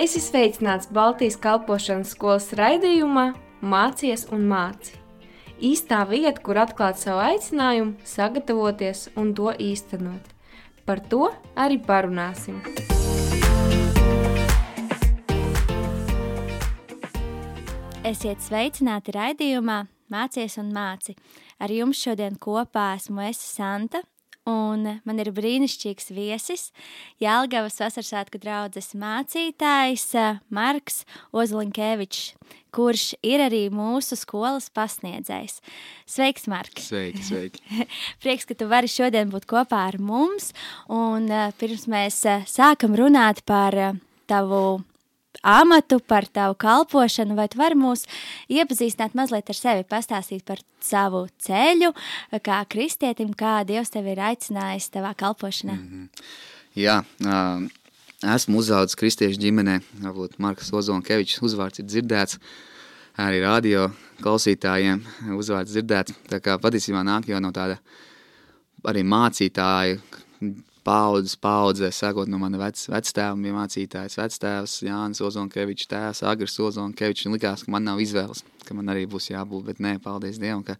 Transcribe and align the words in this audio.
Es 0.00 0.14
esmu 0.16 0.30
sveicināts 0.30 0.88
Baltijas 0.96 1.34
kalpošanas 1.36 2.14
skolas 2.14 2.46
raidījumā 2.56 3.34
Mācies 3.60 4.22
un 4.32 4.46
māci. 4.48 4.94
Īstā 5.60 5.98
vieta, 6.08 6.40
kur 6.40 6.56
atklāt 6.62 6.96
savu 6.96 7.20
aicinājumu, 7.20 7.98
sagatavoties 8.08 9.10
un 9.20 9.34
to 9.36 9.52
īstenot. 9.60 10.30
Par 10.88 11.02
to 11.12 11.28
arī 11.52 11.76
parunāsim. 11.84 12.62
Esiet 18.00 18.40
sveicināti 18.40 19.12
raidījumā 19.18 19.82
Mācies 20.08 20.56
un 20.64 20.72
māci. 20.72 21.12
Ar 21.60 21.68
jums 21.68 22.00
šodien 22.00 22.40
kopā 22.40 22.94
esmu 22.96 23.28
es 23.28 23.44
Santa, 23.44 24.00
un 24.48 24.86
man 25.04 25.20
ir 25.22 25.30
brīnišķīgs 25.34 26.10
viesis, 26.16 26.68
Jālgavas 27.22 27.80
vasarsvētku 27.82 28.40
draudzes 28.40 28.92
mācītājs 28.98 30.06
Marks 30.48 31.02
Ozolinkēvičs, 31.36 32.34
kurš 32.74 33.06
ir 33.26 33.44
arī 33.44 33.64
mūsu 33.74 34.18
skolas 34.18 34.70
pasniedzējs. 34.74 35.60
Sveiks, 36.08 36.46
Mark! 36.50 36.80
Sveiki, 36.80 37.24
sveiki! 37.26 37.88
Prieks, 38.22 38.48
ka 38.48 38.56
tu 38.58 38.70
vari 38.70 38.90
šodien 38.90 39.32
būt 39.32 39.48
kopā 39.50 39.86
ar 39.90 40.00
mums, 40.02 40.52
un 40.88 41.28
pirms 41.60 41.88
mēs 41.90 42.22
sākam 42.50 42.96
runāt 42.98 43.44
par 43.48 43.76
tavu 44.30 44.80
amatu, 45.42 46.00
par 46.00 46.26
tavu 46.28 46.54
kalpošanu, 46.60 47.36
vai 47.38 47.48
tu 47.48 47.60
vari 47.60 47.78
mūs 47.78 48.06
iepazīstināt 48.52 49.16
mazliet 49.18 49.50
ar 49.50 49.58
sevi, 49.58 49.86
pastāstīt 49.88 50.44
par 50.48 50.62
savu 50.84 51.26
ceļu, 51.44 51.92
kā 52.44 52.60
kristietim, 52.70 53.32
kā 53.34 53.60
Dievs 53.68 53.92
tevi 53.94 54.14
ir 54.14 54.24
aicinājis 54.30 54.90
tavā 54.90 55.14
kalpošanā? 55.14 55.76
Mm 55.76 55.88
-hmm. 55.88 56.08
Jā, 56.76 57.02
uh, 57.26 57.68
esmu 58.34 58.58
uzaudzis 58.58 58.96
kristiešu 58.96 59.40
ģimenē, 59.40 59.80
varbūt 60.02 60.38
Markas 60.38 60.72
Ozonkevičs 60.72 61.40
uzvārds 61.42 61.78
ir 61.78 61.86
dzirdēts, 61.88 62.38
arī 63.18 63.42
radio 63.42 63.90
klausītājiem 64.22 65.02
uzvārds 65.36 65.72
dzirdēts, 65.72 66.14
tā 66.28 66.40
kā 66.40 66.58
patiesībā 66.58 67.02
nāk 67.02 67.28
jau 67.28 67.40
no 67.40 67.50
tāda 67.50 67.78
arī 68.84 69.02
mācītāja, 69.02 69.98
paudzes, 70.84 71.36
paudzē, 71.40 71.90
sākot 71.94 72.30
no 72.30 72.38
mana 72.40 72.58
vec, 72.60 72.80
vectēva, 72.90 73.36
bija 73.40 73.56
mācītājs, 73.56 74.16
vectēvs 74.20 74.74
Jānis 74.86 75.22
Ozonkevičs, 75.24 75.88
tēvs 75.90 76.22
Agris 76.30 76.58
Ozonkevičs, 76.62 77.26
un 77.28 77.36
likās, 77.36 77.64
ka 77.66 77.74
man 77.74 77.86
nav 77.88 78.02
izvēles, 78.02 78.44
ka 78.66 78.76
man 78.76 78.92
arī 78.92 79.06
būs 79.10 79.30
jābūt, 79.32 79.66
bet 79.68 79.82
nē, 79.84 79.96
paldies 80.04 80.40
Dievam, 80.42 80.64
ka 80.66 80.78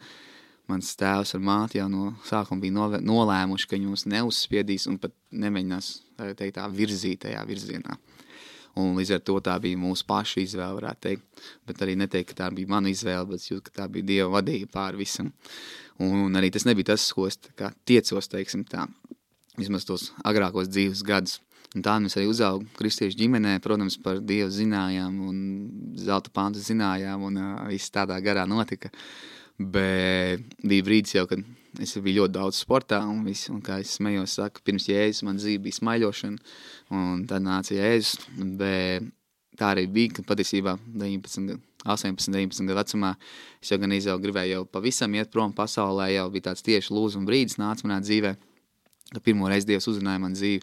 mans 0.71 0.95
tēvs 0.99 1.35
ar 1.37 1.45
māti 1.45 1.81
jau 1.81 1.89
no 1.93 2.13
sākuma 2.29 2.63
bija 2.63 3.03
nolēmuši, 3.03 3.69
ka 3.69 3.77
viņi 3.77 3.91
mūs 3.91 4.07
neuzspiedīs 4.11 4.89
un 4.91 4.99
pat 5.03 5.15
nemēģinās, 5.33 5.93
teikt, 6.39 6.57
tā 6.59 6.67
virzīt 6.73 7.25
tajā 7.27 7.45
virzienā. 7.49 7.99
Un 8.79 8.95
līdz 8.95 9.17
ar 9.17 9.23
to 9.27 9.37
tā 9.43 9.57
bija 9.63 9.79
mūsu 9.81 10.07
paša 10.07 10.45
izvēle, 10.45 10.77
varētu 10.79 11.03
teikt. 11.09 11.45
Bet 11.67 11.83
arī 11.83 11.97
neteikt, 11.99 12.31
ka 12.31 12.45
tā 12.45 12.51
bija 12.55 12.71
mana 12.71 12.93
izvēle, 12.93 13.27
bet 13.33 13.49
jūt, 13.49 13.67
ka 13.67 13.83
tā 13.83 13.89
bija 13.91 14.07
Dieva 14.07 14.31
vadība 14.37 14.71
pār 14.77 14.99
visam. 15.01 15.33
Un 16.01 16.39
arī 16.39 16.53
tas 16.55 16.65
nebija 16.69 16.93
tas, 16.93 17.09
ko 17.13 17.27
es 17.27 17.41
tiecos, 17.85 18.31
teiksim 18.31 18.63
tā 18.71 18.87
vismaz 19.59 19.87
tos 19.89 20.11
agrākos 20.27 20.71
dzīves 20.71 21.03
gadus. 21.07 21.41
Un 21.71 21.85
tā 21.87 21.95
mēs 22.03 22.17
arī 22.19 22.27
uzaugām 22.27 22.67
kristiešu 22.79 23.19
ģimenē, 23.21 23.61
protams, 23.63 23.95
par 24.03 24.19
Dievu 24.27 24.51
zinājām 24.51 25.21
un 25.29 25.37
zelta 25.99 26.33
pantu 26.35 26.59
zinājām 26.63 27.23
un 27.29 27.39
uh, 27.39 27.53
viss 27.71 27.93
tādā 27.95 28.17
garā 28.25 28.43
notika. 28.51 28.91
Bet 29.61 30.43
bija 30.65 30.87
brīdis 30.87 31.15
jau, 31.15 31.29
kad 31.31 31.45
es 31.79 31.95
biju 31.95 32.25
ļoti 32.25 32.35
daudz 32.35 32.59
sportā 32.65 32.99
un 33.07 33.23
viss, 33.29 33.51
un 33.53 33.61
kā 33.63 33.79
es 33.85 33.95
smējos, 34.01 34.35
saku, 34.41 34.65
pirms 34.67 34.89
Jēzus 34.91 35.23
man 35.29 35.39
dzīve 35.39 35.63
bija 35.69 35.79
smaiļošana, 35.79 36.53
un 36.97 37.25
tad 37.31 37.47
nāca 37.47 37.77
Jēzus, 37.77 38.27
bet 38.59 39.07
tā 39.61 39.75
arī 39.77 39.87
bija, 39.93 40.17
ka 40.17 40.27
patiesībā 40.27 40.75
19, 40.91 41.61
18, 41.85 42.35
19 42.35 42.67
gadu 42.67 42.81
vecumā 42.81 43.15
es 43.61 43.71
jau 43.71 43.79
gan 43.79 43.95
izaugu, 43.95 44.25
gribēju 44.27 44.57
jau 44.57 44.65
pavisam 44.73 45.15
iet 45.15 45.31
prom 45.31 45.55
pasaulē, 45.55 46.09
jau 46.17 46.27
bija 46.33 46.51
tāds 46.51 46.67
tieši 46.67 46.97
lūzuma 46.97 47.29
brīdis 47.29 47.61
nāca 47.61 47.87
manā 47.87 48.01
dzīvē, 48.03 48.35
ka 49.15 49.23
pirmo 49.25 49.49
reizi 49.51 49.73
Dievs 49.73 49.89
uzrunāja 49.91 50.23
man 50.23 50.37
dzīvi. 50.37 50.63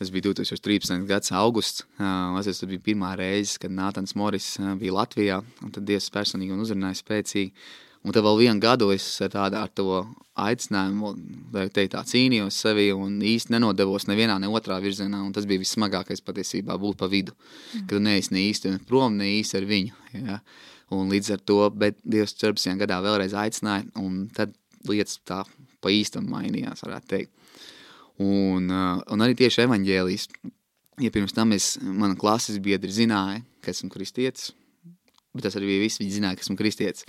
Tas 0.00 0.08
bija 0.08 0.30
2013. 0.30 1.04
gads 1.04 1.32
augusts. 1.36 1.84
Tas 1.98 2.64
bija 2.64 2.80
pirmā 2.86 3.12
reize, 3.20 3.58
kad 3.60 3.72
Nātans 3.74 4.16
Moris 4.16 4.54
bija 4.80 4.96
Latvijā, 4.96 5.42
tad 5.60 5.84
Dievs 5.84 6.08
personīgi 6.14 6.56
un 6.56 6.64
uzrunāja 6.64 7.02
spēcīgi. 7.02 7.52
Un 8.00 8.14
tad 8.16 8.24
vēl 8.24 8.38
vienu 8.40 8.62
gadu 8.62 8.88
es 8.94 9.04
tādā 9.28 9.60
ar 9.60 9.68
to 9.76 10.06
aicinājumu, 10.40 11.10
teikt, 11.52 11.92
tā 11.92 12.00
cīnījos 12.08 12.56
sevi 12.62 12.86
un 12.96 13.18
īsti 13.20 13.52
nenodevos 13.52 14.06
nevienā, 14.08 14.38
ne 14.40 14.48
otrā 14.48 14.78
virzienā. 14.80 15.20
Tas 15.36 15.44
bija 15.48 15.60
vissmagākais 15.60 16.24
patiesībā 16.24 16.78
būt 16.80 16.96
pa 17.02 17.10
vidu. 17.12 17.36
Mm. 17.74 17.84
Kad 17.90 18.06
neesi 18.06 18.32
ne 18.32 18.46
īsti 18.46 18.72
prom, 18.88 19.20
ne 19.20 19.28
īsti 19.36 19.60
ar 19.60 19.68
viņu. 19.68 19.98
Ja? 20.16 20.38
Un 20.96 21.12
līdz 21.12 21.34
ar 21.36 21.44
to, 21.44 21.58
bet 21.76 22.00
Dievs 22.00 22.32
14. 22.40 22.72
gadā 22.80 23.02
vēlreiz 23.04 23.36
aicināja, 23.36 23.84
un 24.00 24.24
tad 24.34 24.56
lietas 24.88 25.20
tā 25.28 25.42
pa 25.84 25.92
īstam 25.92 26.24
mainījās, 26.32 26.80
varētu 26.86 27.12
teikt. 27.12 27.36
Un, 28.20 28.68
uh, 28.68 29.00
un 29.08 29.24
arī 29.24 29.36
tieši 29.38 29.64
evaņģēlijas. 29.64 30.26
Ja 31.00 31.08
pirms 31.14 31.32
tam 31.32 31.54
es, 31.56 31.74
mana 31.80 32.16
klases 32.18 32.58
biedri 32.60 32.92
zināja, 32.92 33.40
ka 33.64 33.72
esmu 33.72 33.88
kristietis, 33.92 34.50
bet 35.32 35.46
tas 35.46 35.56
arī 35.56 35.70
bija 35.70 35.84
viss, 35.86 36.00
viņi 36.02 36.16
zināja, 36.18 36.36
ka 36.36 36.44
esmu 36.44 36.58
kristietis. 36.58 37.06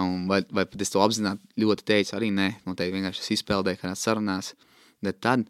Un 0.00 0.26
vai, 0.28 0.42
vai 0.52 0.66
pat 0.68 0.82
es 0.84 0.92
to 0.92 1.00
apzināti 1.00 1.64
ļoti 1.64 1.86
teicu, 1.88 2.16
arī 2.18 2.28
nē, 2.36 2.48
noteikti 2.66 2.98
vienkārši 2.98 3.24
es 3.24 3.32
izpeldēju 3.38 3.80
kādās 3.80 4.04
sarunās. 4.04 4.52
Bet 5.04 5.22
tad, 5.24 5.46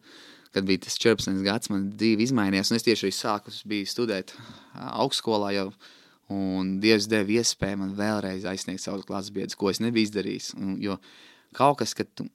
kad 0.55 0.67
bija 0.69 0.85
tas 0.87 0.99
14 1.03 1.43
gads, 1.47 1.73
man 1.73 1.89
dzīve 1.91 2.23
izmainījās, 2.29 2.71
un 2.71 2.79
es 2.79 2.87
tieši 2.87 3.09
arī 3.09 3.17
sāku, 3.17 3.55
studēt 3.91 4.35
augstskolā 4.79 5.51
jau, 5.57 5.69
un 6.31 6.77
Dievs 6.83 7.11
deva 7.11 7.41
iespēju 7.41 7.83
man 7.83 7.97
vēlreiz 7.99 8.47
aizsniegt 8.47 8.85
savus 8.85 9.09
klases 9.09 9.35
biedrus, 9.35 9.59
ko 9.59 9.73
es 9.73 9.83
nebiju 9.83 10.07
izdarījis. 10.07 10.53
Un, 10.61 10.77
jo 10.83 11.01
kaut 11.57 11.83
kas, 11.83 11.97
kad 11.99 12.11
tu 12.15 12.29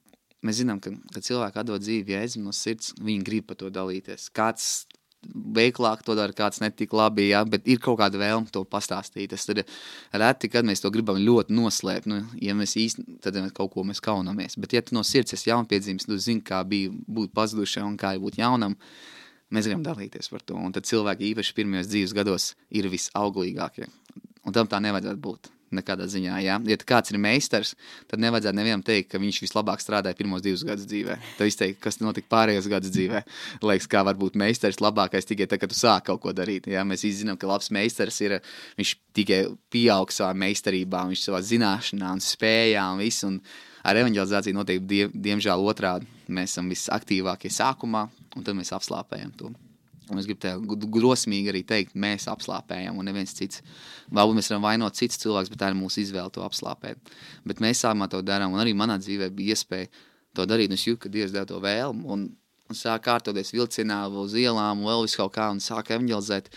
Mēs 0.44 0.60
zinām, 0.60 0.82
ka, 0.82 0.92
kad 1.14 1.24
cilvēki 1.26 1.62
atdod 1.62 1.82
dzīvi 1.82 2.12
jēzum 2.12 2.44
no 2.46 2.52
sirds, 2.54 2.92
viņi 3.00 3.24
grib 3.24 3.48
par 3.48 3.58
to 3.60 3.70
dalīties. 3.72 4.28
Kāds 4.36 4.84
veiklāk 5.56 6.02
to 6.06 6.14
dara, 6.16 6.34
kāds 6.36 6.60
netik 6.62 6.92
labi, 6.96 7.28
ja, 7.30 7.42
bet 7.48 7.66
ir 7.68 7.80
kaut 7.82 7.98
kāda 8.00 8.20
vēlme 8.20 8.50
to 8.52 8.62
pastāstīt. 8.68 9.32
Tas 9.32 9.46
ir 9.52 9.62
reti, 10.12 10.50
kad 10.52 10.66
mēs 10.66 10.82
to 10.84 10.92
gribam 10.94 11.18
ļoti 11.20 11.56
noslēpt. 11.56 12.08
Nu, 12.10 12.20
ja 12.42 12.54
mēs 12.58 12.76
īsti, 12.80 13.18
tad 13.24 13.38
mēs 13.40 13.54
kaut 13.56 13.72
ko 13.74 13.84
mēs 13.86 14.02
kaunamies. 14.04 14.58
Bet 14.60 14.76
ja 14.76 14.84
tu 14.84 14.96
no 14.96 15.02
sirds 15.06 15.36
esi 15.36 15.50
jaunpiedzīvis, 15.50 16.08
tu 16.08 16.20
zini, 16.22 16.44
kā 16.46 16.62
bija 16.68 16.92
būt 16.92 17.34
pazudušai 17.36 17.84
un 17.86 17.98
kā 18.00 18.14
ir 18.16 18.22
būt 18.22 18.38
jaunam, 18.42 18.76
mēs 19.50 19.68
gribam 19.68 19.84
dalīties 19.86 20.30
par 20.32 20.44
to. 20.46 20.58
Un 20.60 20.74
tad 20.76 20.88
cilvēki 20.88 21.32
īpaši 21.32 21.58
pirmajos 21.58 21.90
dzīves 21.90 22.16
gados 22.16 22.52
ir 22.70 22.90
visauglīgākie. 22.92 23.90
Un 24.46 24.54
tam 24.54 24.70
tā 24.70 24.82
nevajadzētu 24.84 25.22
būt. 25.22 25.55
Nekādā 25.74 26.06
ziņā, 26.06 26.36
ja, 26.44 26.56
ja 26.62 26.76
kāds 26.86 27.10
ir 27.10 27.18
meistars, 27.18 27.72
tad 28.06 28.20
nevajadzētu 28.22 28.54
nevienam 28.54 28.84
teikt, 28.86 29.08
ka 29.10 29.18
viņš 29.18 29.40
vislabāk 29.42 29.82
strādāja 29.82 30.14
pirmos 30.14 30.44
divus 30.44 30.62
gadus 30.66 30.86
dzīvē. 30.86 31.16
Tad 31.40 31.50
izteikt, 31.50 31.80
kas 31.82 31.98
notika 31.98 32.30
pārējos 32.30 32.68
gadus 32.70 32.94
dzīvē. 32.94 33.24
Liekas, 33.66 33.90
kā 33.90 34.04
var 34.06 34.14
būt 34.20 34.38
meistars 34.38 34.78
labākais 34.78 35.26
tikai 35.26 35.48
tad, 35.50 35.64
kad 35.64 35.74
tu 35.74 35.78
sāk 35.78 36.06
kaut 36.06 36.22
ko 36.22 36.34
darīt. 36.36 36.70
Ja? 36.70 36.86
Mēs 36.86 37.02
zinām, 37.18 37.34
ka 37.40 37.50
labs 37.50 37.72
meistars 37.74 38.20
ir, 38.22 38.38
viņš 38.78 38.94
tikai 39.18 39.42
pieaug 39.74 40.14
savā 40.14 40.30
meistarībā, 40.38 41.02
viņš 41.10 41.26
savā 41.26 41.42
zināšanā 41.50 42.14
un 42.14 42.22
spējā 42.22 42.86
un 42.94 43.02
viss. 43.02 43.26
Un 43.26 43.40
ar 43.86 43.98
evanģelizāciju 44.04 44.62
notiek 44.62 44.86
die, 44.86 45.06
diemžēl 45.10 45.66
otrādi. 45.66 46.06
Mēs 46.30 46.54
esam 46.54 46.70
visaktīvākie 46.70 47.50
sākumā, 47.50 48.06
un 48.38 48.46
tad 48.46 48.58
mēs 48.58 48.74
apslāpējam 48.78 49.34
to. 49.38 49.56
Un 50.06 50.20
es 50.20 50.26
gribu 50.28 50.38
te 50.44 50.52
drosmīgi 50.86 51.50
arī 51.50 51.62
teikt, 51.66 51.96
mēs 51.98 52.28
apslāpējam, 52.30 52.98
un 53.00 53.08
neviens 53.08 53.32
cits. 53.34 53.62
Varbūt 54.14 54.38
mēs 54.38 54.50
varam 54.52 54.66
vainot 54.68 54.98
cits 54.98 55.18
cilvēks, 55.22 55.50
bet 55.50 55.58
tā 55.62 55.70
ir 55.72 55.78
mūsu 55.78 56.04
izvēle 56.04 56.30
to 56.34 56.44
apslāpēt. 56.46 57.10
Bet 57.46 57.62
mēs 57.64 57.82
sākumā 57.82 58.06
to 58.12 58.20
darām, 58.22 58.54
un 58.54 58.62
arī 58.62 58.74
manā 58.78 59.00
dzīvē 59.02 59.32
bija 59.34 59.56
iespēja 59.56 59.90
to 60.38 60.46
darīt. 60.46 60.74
Es 60.76 60.86
jūtu, 60.86 61.00
ka 61.06 61.12
Dievs 61.12 61.34
deva 61.34 61.48
to 61.50 61.58
vēlmu, 61.62 62.06
un, 62.14 62.26
un 62.70 62.78
sāk 62.78 63.02
kārtoties 63.08 63.50
vilcienā, 63.56 64.04
uz 64.22 64.36
ielām, 64.38 64.84
vēl 64.86 65.08
visu 65.08 65.24
kaut 65.24 65.34
kā, 65.34 65.48
un 65.50 65.62
sāk 65.64 65.90
evanģelizēt. 65.96 66.52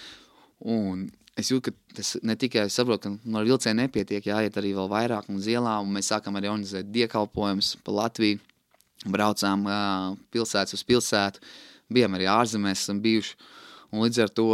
Un 0.70 1.08
es 1.40 1.50
jūtu, 1.50 1.72
ka 1.72 1.98
tas 1.98 2.14
ne 2.22 2.36
tikai 2.38 2.68
saprotu, 2.70 3.16
ka 3.16 3.40
ar 3.40 3.50
vilcienu 3.50 3.82
nepietiek, 3.82 4.30
jāiet 4.30 4.62
arī 4.62 4.76
vēl 4.78 4.92
vairāk 4.92 5.32
uz 5.34 5.50
ielām, 5.50 5.88
un 5.88 5.98
mēs 5.98 6.12
sākam 6.14 6.38
arī 6.38 6.52
organizēt 6.52 6.94
diekalpojumus 6.94 7.80
pa 7.82 7.98
Latviju, 8.04 8.44
braucām 9.10 9.66
uh, 9.66 10.16
pilsētas 10.34 10.76
uz 10.76 10.86
pilsētu, 10.86 11.42
bijām 11.94 12.16
arī 12.18 12.30
ārzemēs, 12.32 12.86
esam 12.86 13.02
bijuši. 13.04 13.36
Un 13.90 14.06
līdz 14.06 14.22
ar 14.26 14.34
to 14.34 14.48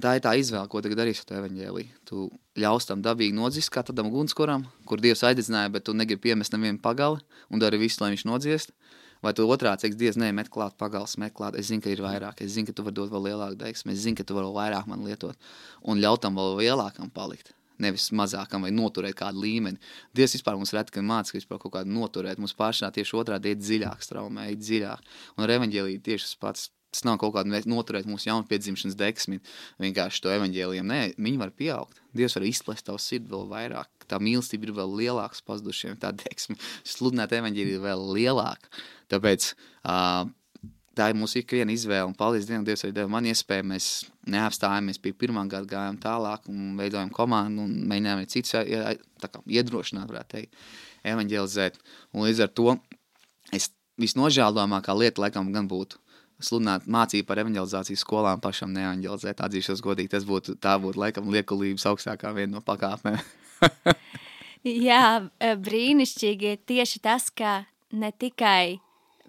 tā 0.00 0.16
ir 0.16 0.24
tā 0.24 0.32
izvēle, 0.40 0.68
ko 0.72 0.80
tagad 0.84 1.02
darīsi 1.02 1.24
ar 1.28 1.42
evaņģēliju. 1.42 2.00
Tu 2.08 2.26
ļaus 2.62 2.88
tam 2.88 3.04
dabīgi 3.04 3.36
nodzist, 3.36 3.72
kā 3.72 3.84
tādam 3.84 4.08
ugunskuram, 4.08 4.64
kur 4.88 5.02
Dievs 5.02 5.24
aizdedzināja, 5.28 5.72
bet 5.74 5.86
tu 5.88 5.96
negribi 5.96 6.30
piemest 6.30 6.54
nevienu 6.54 6.80
pagali 6.82 7.20
un 7.50 7.62
dari 7.62 7.80
visu, 7.80 8.00
lai 8.02 8.12
viņš 8.14 8.26
nodziest. 8.28 8.76
Vai 9.22 9.30
tu 9.38 9.46
otrādi 9.46 9.84
teiks, 9.84 9.98
Dievs, 10.00 10.18
nē, 10.18 10.32
met 10.34 10.48
klāt 10.50 10.74
pagals, 10.80 11.14
met 11.20 11.34
klāt. 11.36 11.54
Es 11.54 11.68
zinu, 11.70 11.84
ka 11.84 11.92
ir 11.92 12.02
vairāk, 12.02 12.40
es 12.42 12.56
zinu, 12.56 12.66
ka 12.66 12.74
tu 12.74 12.82
vari 12.82 12.96
dot 12.96 13.12
vēl 13.12 13.28
lielāku 13.28 13.60
deksmu, 13.60 13.94
es 13.94 14.02
zinu, 14.02 14.18
ka 14.18 14.26
tu 14.26 14.34
vari 14.34 14.48
vēl 14.48 14.56
vairāk 14.56 14.88
man 14.90 15.04
lietot 15.06 15.52
un 15.86 16.02
ļaut 16.02 16.24
tam 16.24 16.40
vēl 16.40 16.56
lielākam 16.64 17.12
palikt 17.14 17.52
nevis 17.82 18.10
mazākam 18.16 18.66
vai 18.66 18.72
noturēt 18.74 19.16
kādu 19.18 19.42
līmeni. 19.44 19.80
Dievs 20.16 20.36
vispār 20.38 20.58
mums 20.58 20.74
reti, 20.76 20.94
ka 20.94 21.04
mācās 21.06 21.34
vispār 21.36 21.60
kaut 21.62 21.74
kādu 21.76 21.92
noturēt. 21.92 22.40
Mums 22.42 22.56
pašā 22.58 22.92
tieši 22.94 23.18
otrādi 23.18 23.52
iet 23.52 23.62
dziļāk, 23.62 24.04
straumē, 24.04 24.50
iet 24.52 24.62
dziļāk. 24.62 25.10
Un 25.36 25.46
ar 25.46 25.56
evaņģēlīju 25.58 26.06
tieši 26.08 26.28
tas 26.28 26.38
pats. 26.44 26.70
Tas 26.92 27.06
nav 27.08 27.14
kaut 27.22 27.32
kāda 27.32 27.62
noturēt 27.72 28.04
mūsu 28.04 28.28
jaunpiedzimšanas 28.28 28.98
deksmi, 29.00 29.38
vienkārši 29.80 30.20
to 30.26 30.32
evaņģēliem. 30.34 30.90
Nē, 30.90 30.98
viņi 31.16 31.38
var 31.40 31.54
pieaugt. 31.56 32.02
Dievs 32.12 32.36
var 32.36 32.44
izplest 32.44 32.84
tavu 32.84 33.00
sirdi 33.00 33.32
vēl 33.32 33.46
vairāk. 33.48 33.88
Tā 34.12 34.18
mīlestība 34.20 34.68
ir 34.68 34.74
vēl 34.76 34.92
lielāka 34.98 35.40
pazudušiem, 35.48 35.96
tā 36.02 36.10
deksme. 36.12 36.58
Sludināt 36.92 37.32
evaņģēliju 37.32 37.80
vēl 37.86 38.04
lielāka. 38.18 38.68
Tāpēc 39.08 39.48
uh, 39.56 40.28
tā 40.96 41.08
ir 41.10 41.18
mūsu 41.18 41.40
ikviena 41.40 41.72
izvēle. 41.74 42.06
Un 42.10 42.16
paldies 42.18 42.46
Dievam, 42.48 42.64
Dievs 42.66 42.84
arī 42.86 42.94
deva 42.96 43.10
man 43.12 43.26
iespēju. 43.28 43.66
Mēs 43.72 43.88
neapstājāmies 44.32 45.00
pie 45.02 45.14
pirmā 45.16 45.44
gada, 45.50 45.68
gājām 45.70 45.98
tālāk 46.02 46.48
un 46.52 46.76
veidojām 46.78 47.12
komandu 47.14 47.66
un 47.66 47.74
mēģinājām 47.90 48.22
arī 48.22 48.30
citus 48.32 48.56
iedrošināt, 49.46 50.10
varētu 50.10 50.36
teikt, 50.36 50.62
evaņģēlizēt. 51.14 51.80
Un 52.12 52.26
līdz 52.26 52.44
ar 52.46 52.52
to 52.60 52.76
es 53.54 53.70
visnožēlojamākā 54.02 54.96
lieta 54.98 55.24
laikam 55.24 55.52
gan 55.54 55.68
būtu 55.70 56.00
sludināt 56.42 56.88
mācību 56.90 57.26
par 57.28 57.40
evanģelizāciju 57.42 58.00
skolām 58.00 58.42
pašam 58.42 58.72
neevanģelizēt. 58.74 59.42
Atzīšos 59.46 59.82
godīgi, 59.84 60.12
tas 60.16 60.26
būtu, 60.28 60.56
tā 60.62 60.74
būtu 60.82 61.00
laikam 61.00 61.30
liekulības 61.32 61.86
augstākā 61.92 62.32
viena 62.36 62.56
no 62.56 62.64
pakāpēm. 62.66 63.20
Jā, 64.62 65.04
brīnišķīgi 65.40 66.56
tieši 66.70 67.02
tas, 67.02 67.28
ka 67.34 67.62
ne 67.94 68.12
tikai 68.14 68.80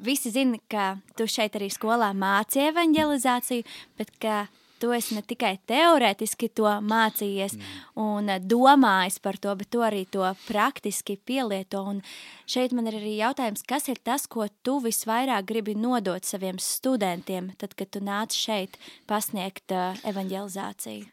visi 0.01 0.31
zina, 0.33 0.59
ka 0.71 0.97
tu 1.17 1.27
šeit 1.29 1.55
arī 1.59 1.69
skolā 1.73 2.11
māci 2.17 2.63
evanģelizāciju, 2.69 3.65
bet 3.99 4.11
ka 4.21 4.45
tu 4.83 4.91
esi 4.91 5.15
ne 5.15 5.21
tikai 5.23 5.53
teorētiski 5.69 6.49
to 6.59 6.67
mācījies 6.83 7.53
mm. 7.55 7.83
un 8.03 8.31
domājis 8.43 9.21
par 9.23 9.37
to, 9.39 9.53
bet 9.55 9.69
tu 9.71 9.83
arī 9.85 10.01
to 10.11 10.25
praktiski 10.43 11.15
pielieto. 11.23 11.85
Un 11.93 12.01
šeit 12.49 12.75
man 12.75 12.89
ir 12.91 12.97
arī 12.99 13.13
jautājums, 13.21 13.63
kas 13.63 13.87
ir 13.93 14.01
tas, 14.03 14.27
ko 14.27 14.49
tu 14.65 14.81
visvairāk 14.83 15.47
gribi 15.53 15.77
nodot 15.79 16.27
saviem 16.27 16.59
studentiem, 16.59 17.53
tad, 17.61 17.77
kad 17.79 17.93
tu 17.95 18.03
nāc 18.03 18.35
šeit 18.35 18.75
pasniegt 19.07 19.71
uh, 19.71 19.95
evanģelizāciju? 20.03 21.07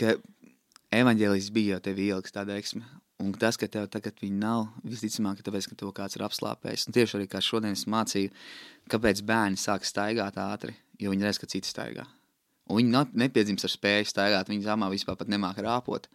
Ka 0.00 0.16
evanģēlis 1.02 1.52
bija 1.52 1.76
jau 1.76 1.84
tev 1.90 2.00
ieliks 2.00 2.32
tā 2.32 2.46
deksme, 2.48 2.86
Un 3.20 3.34
tas, 3.36 3.58
ka 3.60 3.68
tev 3.68 3.88
tagad 3.92 4.16
viņa 4.22 4.38
nav, 4.40 4.62
visticamāk, 4.88 5.42
tāpēc, 5.44 5.68
ka 5.68 5.76
to 5.82 5.90
kāds 5.96 6.16
ir 6.16 6.24
apslāpējis. 6.24 6.86
Un 6.88 6.96
tieši 6.96 7.18
arī 7.18 7.26
kā 7.28 7.42
šodien 7.44 7.76
es 7.76 7.84
mācīju, 7.90 8.32
kāpēc 8.92 9.20
bērni 9.28 9.60
sāk 9.60 9.84
staigāt 9.84 10.40
ātri, 10.40 10.72
jo 11.00 11.12
viņi 11.12 11.28
redz, 11.28 11.42
ka 11.42 11.50
citi 11.50 11.68
staigā. 11.68 12.06
Un 12.70 12.78
viņi 12.78 13.18
nepiedzimst 13.18 13.66
ar 13.66 13.72
spēju 13.72 14.06
staigāt, 14.06 14.50
viņi 14.50 14.62
zamā 14.62 14.86
vispār 14.92 15.18
nemāca 15.26 15.64
rāpot. 15.66 16.06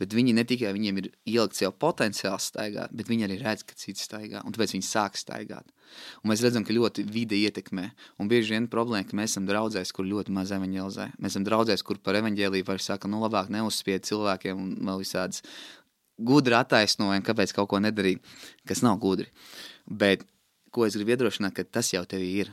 Bet 0.00 0.12
viņi 0.12 0.34
ne 0.36 0.44
tikai 0.44 0.74
viņiem 0.76 0.98
ir 1.00 1.08
ielikts 1.32 1.62
jau 1.64 1.70
potenciāls 1.72 2.50
staigāt, 2.52 2.92
bet 2.92 3.08
viņi 3.08 3.26
arī 3.26 3.38
redz, 3.40 3.64
ka 3.64 3.76
cits 3.80 4.04
staigā, 4.04 4.42
un 4.44 4.52
tāpēc 4.52 4.76
viņi 4.76 4.84
sāk 4.84 5.16
staigāt. 5.16 5.72
Un 6.20 6.32
mēs 6.32 6.44
redzam, 6.44 6.66
ka 6.68 6.76
ļoti 6.76 7.06
vide 7.08 7.38
ietekmē. 7.40 7.88
Un 8.20 8.28
bieži 8.28 8.54
vien 8.54 8.68
problēma, 8.72 9.08
ka 9.08 9.16
mēs 9.16 9.32
esam 9.32 9.48
draudzēs, 9.48 9.92
kur 9.96 10.08
ļoti 10.08 10.36
maz 10.36 10.52
evaņģēlizē. 10.56 11.08
Mēs 11.16 11.32
esam 11.32 11.48
draudzēs, 11.48 11.84
kur 11.84 12.00
par 12.00 12.20
evaņģēlību 12.20 12.68
var 12.68 12.84
saka, 12.84 13.08
nu 13.08 13.20
labāk 13.24 13.48
neuzspied 13.52 14.04
cilvēkiem 14.08 14.60
un 14.60 14.74
vēl 14.88 15.04
visādas 15.04 15.44
gudri 16.18 16.58
attaisnojumi, 16.58 17.24
kāpēc 17.26 17.54
kaut 17.56 17.70
ko 17.70 17.80
nedarīt, 17.82 18.20
kas 18.68 18.84
nav 18.84 18.98
gudri. 19.02 19.30
Bet 19.86 20.26
ko 20.72 20.86
es 20.86 20.98
gribu 20.98 21.16
iedrošināt, 21.16 21.56
ka 21.56 21.64
tas 21.64 21.92
jau 21.94 22.04
tev 22.08 22.24
ir 22.26 22.52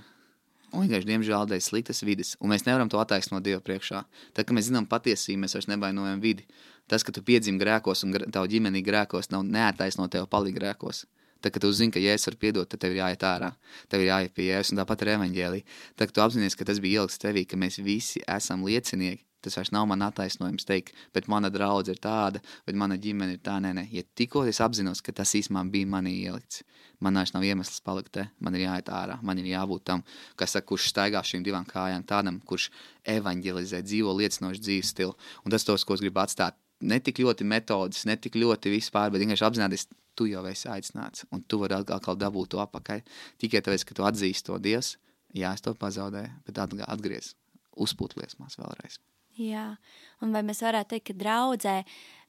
Un 0.70 0.86
vienkārši, 0.86 1.08
diemžēl, 1.10 1.48
dēļ 1.50 1.62
sliktas 1.66 2.04
vidas, 2.06 2.36
un 2.38 2.52
mēs 2.54 2.66
nevaram 2.68 2.90
to 2.92 3.00
attaisnot 3.02 3.42
Dieva 3.46 3.62
priekšā. 3.66 4.04
Tad, 4.38 4.46
kad 4.46 4.54
mēs 4.54 4.68
zinām 4.70 4.86
patiesību, 4.90 5.42
mēs 5.44 5.56
vairs 5.58 5.70
nevainojam 5.72 6.22
vidi. 6.22 6.46
Tas, 6.90 7.06
ka 7.06 7.14
tu 7.16 7.24
piedzimi 7.26 7.62
grēkos 7.62 8.06
un 8.06 8.14
tavu 8.30 8.50
ģimeni 8.52 8.84
grēkos, 8.86 9.32
nav 9.34 9.48
neattaisnot 9.50 10.14
tev 10.14 10.28
palīgi 10.30 10.60
grēkos. 10.60 11.08
Tad, 11.42 11.54
kad 11.56 11.64
tu 11.64 11.72
zini, 11.74 11.94
ka 11.96 12.04
jēzus 12.04 12.30
var 12.30 12.38
piedot, 12.44 12.70
tad 12.70 12.84
tev 12.84 12.94
ir 12.94 13.02
jāiet 13.02 13.26
ārā, 13.26 13.54
tev 13.90 14.04
ir 14.04 14.12
jāiet 14.12 14.36
pie 14.36 14.50
jēzus, 14.50 14.74
un 14.76 14.82
tāpat 14.82 15.06
ar 15.06 15.14
evaņģēlī. 15.16 15.64
Tad, 15.96 16.10
kad 16.10 16.16
tu 16.18 16.24
apzinājies, 16.26 16.58
ka 16.60 16.68
tas 16.70 16.82
bija 16.84 17.02
ielikts 17.02 17.22
tevī, 17.24 17.46
ka 17.50 17.58
mēs 17.58 17.80
visi 17.82 18.22
esam 18.28 18.68
liecinieki, 18.68 19.24
Tas 19.44 19.56
vairs 19.56 19.72
nav 19.72 19.86
man 19.88 20.04
attaisnojums 20.04 20.68
teikt, 20.68 20.92
bet 21.16 21.30
mana 21.32 21.52
draudzene 21.54 21.96
ir 21.96 22.02
tāda, 22.04 22.42
bet 22.68 22.76
mana 22.76 22.98
ģimene 23.00 23.38
ir 23.38 23.44
tā. 23.44 23.56
Nē, 23.64 23.72
nē, 23.78 23.86
ja 23.96 24.04
tikko 24.20 24.44
es 24.50 24.60
apzinos, 24.64 25.02
ka 25.06 25.16
tas 25.16 25.32
īstenībā 25.38 25.64
bija 25.72 25.90
manī 25.96 26.16
ielikts, 26.26 26.64
man 27.00 27.16
vairs 27.20 27.32
nav 27.36 27.46
iemesls 27.48 27.80
palikt 27.86 28.12
te, 28.18 28.26
man 28.44 28.58
ir 28.58 28.66
jāiet 28.66 28.92
ārā, 28.92 29.20
man 29.24 29.40
ir 29.40 29.48
jābūt 29.54 29.86
tam, 29.88 30.04
kas 30.40 30.58
saka, 30.58 30.68
kurš 30.74 30.90
staigā 30.92 31.24
šīm 31.24 31.46
divām 31.46 31.68
kājām, 31.70 32.04
tādam, 32.10 32.42
kurš 32.44 32.70
evanģelizē, 33.18 33.80
dzīvo 33.86 34.16
liecinošu 34.20 34.64
dzīves 34.66 34.92
stilu. 34.96 35.16
Un 35.46 35.56
tas 35.56 35.68
tos, 35.68 35.88
ko 35.88 35.96
es 35.96 36.04
gribu 36.04 36.20
atstāt, 36.24 36.60
ne 36.82 37.00
tik 37.04 37.20
ļoti 37.24 37.48
metodas, 37.48 38.06
ne 38.08 38.16
tik 38.20 38.36
ļoti 38.40 38.76
vispār, 38.76 39.12
bet 39.12 39.24
vienkārši 39.24 39.48
apzināties, 39.48 39.88
tu 40.20 40.28
jau 40.28 40.44
esi 40.50 40.68
aicināts, 40.72 41.24
un 41.32 41.44
tu 41.48 41.62
vari 41.62 41.78
atkal 41.80 42.18
dabūt 42.20 42.56
to 42.56 42.64
apakaļ. 42.64 43.06
Tikai 43.40 43.64
tāpēc, 43.64 43.86
ka 43.88 43.96
tu 43.96 44.08
atzīsti 44.08 44.50
to 44.50 44.60
Dievs, 44.64 44.98
jā, 45.36 45.54
es 45.54 45.64
to 45.64 45.76
pazaudēju, 45.80 46.34
bet 46.48 46.60
atgriez, 46.60 47.36
uzpūt 47.80 48.18
liesmās 48.20 48.60
vēlreiz. 48.60 49.00
Jā, 49.40 49.78
un 50.20 50.34
vai 50.36 50.42
mēs 50.44 50.60
varētu 50.66 50.98
teikt, 50.98 51.06
ka 51.10 51.16
draudzē 51.16 51.76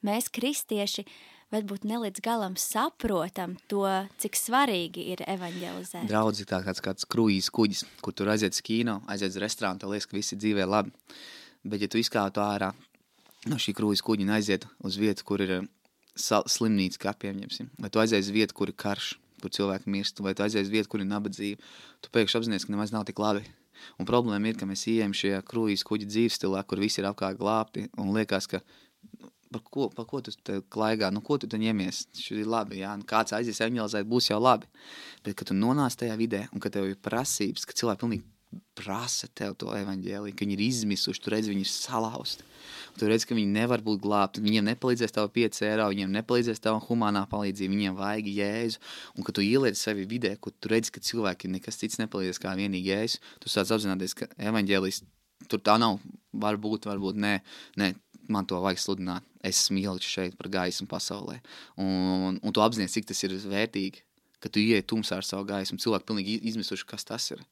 mēs 0.06 0.28
kristieši 0.30 1.02
varbūt 1.50 1.82
ne 1.90 1.98
līdz 2.04 2.22
galam 2.22 2.54
saprotam 2.60 3.56
to, 3.70 3.82
cik 4.22 4.38
svarīgi 4.38 5.08
ir 5.14 5.24
evanģelizēt. 5.26 6.06
Draudz 6.10 6.44
ir 6.44 6.50
tā 6.50 6.60
kāds, 6.62 6.82
kāds 6.84 7.08
kruīzes 7.10 7.50
kuģis, 7.54 7.82
kur 8.04 8.14
tur 8.14 8.30
aiziet 8.30 8.54
uz 8.54 8.62
kino, 8.62 9.00
aiziet 9.10 9.34
uz 9.34 9.40
restorānu, 9.42 9.82
tev 9.82 9.90
liekas, 9.90 10.06
ka 10.06 10.18
visi 10.20 10.38
dzīvē 10.38 10.68
labi. 10.70 10.94
Bet 11.66 11.82
ja 11.82 11.90
tu 11.90 11.98
izkāptu 11.98 12.44
ārā 12.44 12.70
no 13.50 13.58
šī 13.58 13.74
kruīzes 13.74 14.06
kuģa 14.06 14.28
un 14.28 14.34
aiziet 14.38 14.68
uz 14.86 15.00
vietu, 15.00 15.26
kur 15.26 15.42
ir 15.42 15.56
slimnīca, 16.14 17.02
kā 17.08 17.16
pieņemsim, 17.26 17.74
vai 17.80 17.90
tu 17.90 18.02
aizies 18.02 18.28
uz 18.28 18.34
vietu, 18.34 18.54
kur 18.54 18.70
ir 18.70 18.78
karš, 18.78 19.16
kur 19.42 19.50
cilvēki 19.50 19.90
mirst, 19.90 20.22
vai 20.22 20.36
tu 20.36 20.46
aizies 20.46 20.68
uz 20.68 20.70
vietu, 20.70 20.92
kur 20.92 21.02
ir 21.02 21.10
nabadzība, 21.10 21.72
tu 22.04 22.12
pēkšņi 22.14 22.38
apzinājies, 22.38 22.68
ka 22.68 22.76
nemaz 22.76 22.94
nav 22.94 23.08
tik 23.08 23.18
labi 23.18 23.42
Un 23.98 24.08
problēma 24.08 24.50
ir, 24.50 24.58
ka 24.60 24.68
mēs 24.68 24.86
ieejam 24.90 25.14
šajā 25.16 25.42
kruīzes 25.50 25.86
kuģa 25.88 26.08
dzīves 26.10 26.40
stilā, 26.40 26.62
kur 26.68 26.82
visi 26.82 27.02
ir 27.02 27.10
apkārt 27.10 27.38
glābti, 27.40 27.86
un 28.00 28.12
liekas, 28.16 28.48
ka 28.50 28.62
nu, 29.20 29.30
par 29.52 29.62
ko, 29.66 29.88
par 29.94 30.08
ko 30.10 30.22
tu 30.24 30.34
klaigā, 30.72 31.12
nu 31.14 31.22
ko 31.26 31.38
tu 31.40 31.50
te 31.50 31.60
ņemies, 31.60 32.02
šis 32.16 32.42
ir 32.44 32.50
labi, 32.50 32.80
jā, 32.82 32.92
nu 32.98 33.06
kāds 33.08 33.36
aizies 33.36 33.60
evangelizēt, 33.60 34.08
būs 34.10 34.30
jau 34.32 34.40
labi. 34.42 34.70
Bet, 35.24 35.36
kad 35.38 35.50
tu 35.50 35.56
nonāc 35.58 35.96
tajā 36.00 36.18
vidē, 36.20 36.46
un 36.54 36.62
ka 36.62 36.72
tev 36.72 36.90
ir 36.90 37.00
prasības, 37.00 37.66
ka 37.66 37.76
cilvēki 37.76 38.04
pilnīgi 38.04 38.28
prasa 38.74 39.28
tev 39.36 39.54
to 39.60 39.70
evaņģēliju, 39.76 40.34
ka 40.34 40.44
viņi 40.44 40.56
ir 40.56 40.62
izmisuši, 40.64 41.22
tu 41.22 41.32
redz, 41.32 41.50
viņi 41.50 41.62
ir 41.66 41.70
salauzti. 41.70 42.46
Tu 42.98 43.08
redz, 43.08 43.26
ka 43.28 43.36
viņi 43.36 43.52
nevar 43.54 43.82
būt 43.84 44.00
glābti, 44.02 44.42
viņiem 44.42 44.66
nepalīdzēs 44.72 45.14
tev 45.14 45.28
5 45.34 45.60
eiro, 45.68 45.86
viņiem 45.92 46.10
nepalīdzēs 46.16 46.62
tev 46.64 46.80
humanā 46.88 47.22
palīdzība, 47.30 47.74
viņiem 47.76 47.96
vajag 47.98 48.30
jēzu, 48.34 48.82
un 49.16 49.26
ka 49.26 49.34
tu 49.36 49.44
ieliec 49.44 49.78
sevi 49.78 50.06
vidē, 50.10 50.34
kur 50.42 50.54
tu 50.58 50.72
redz, 50.72 50.90
ka 50.90 51.02
cilvēki 51.04 51.52
nekas 51.52 51.78
cits 51.82 52.00
nepalīdzēs 52.02 52.42
kā 52.42 52.56
vienīgi 52.58 52.90
jēzu, 52.90 53.22
tu 53.42 53.52
sāc 53.52 53.70
apzināties, 53.76 54.16
ka 54.18 54.30
evaņģēlijs 54.50 55.02
tur 55.50 55.62
tā 55.64 55.78
nav, 55.80 56.00
varbūt, 56.34 56.90
varbūt 56.90 57.20
nē, 57.20 57.34
nē, 57.80 57.92
man 58.30 58.46
to 58.50 58.60
vajag 58.62 58.82
sludināt, 58.82 59.26
es 59.46 59.62
ielikts 59.70 60.10
šeit 60.10 60.36
par 60.38 60.50
gaismu 60.52 60.88
pasaulē, 60.90 61.40
un, 61.80 62.38
un 62.42 62.54
tu 62.54 62.62
apzināties, 62.64 62.98
cik 62.98 63.10
tas 63.10 63.24
ir 63.26 63.38
vērtīgi, 63.38 64.04
ka 64.40 64.48
tu 64.48 64.62
ieej 64.62 64.84
tumsā 64.88 65.20
ar 65.20 65.26
savu 65.26 65.46
gaismu, 65.48 65.80
cilvēki 65.80 66.08
pilnīgi 66.08 66.38
izmisuši, 66.50 66.86
kas 66.88 67.04
tas 67.08 67.26
ir, 67.34 67.42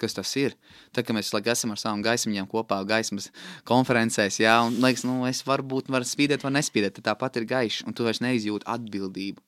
kas 0.00 0.16
tas 0.16 0.30
ir. 0.40 0.54
Tad, 0.92 1.06
kad 1.06 1.16
mēs 1.16 1.32
laikam 1.34 1.54
esam 1.54 1.74
ar 1.74 1.80
savām 1.80 2.04
gaismiņām 2.04 2.48
kopā, 2.52 2.82
gaismas 2.88 3.30
konferencēs, 3.68 4.40
jā, 4.42 4.54
un 4.66 4.78
liekas, 4.82 5.06
nu, 5.08 5.22
es 5.28 5.42
varu 5.46 5.66
būt, 5.74 5.90
varu 5.92 6.08
spīdēt, 6.08 6.44
vai 6.46 6.54
nespīdēt, 6.58 6.98
tad 6.98 7.10
tāpat 7.12 7.40
ir 7.40 7.48
gaišs, 7.50 7.84
un 7.88 7.96
tu 7.96 8.06
vairs 8.06 8.22
neizjūti 8.24 8.68
atbildību. 8.76 9.42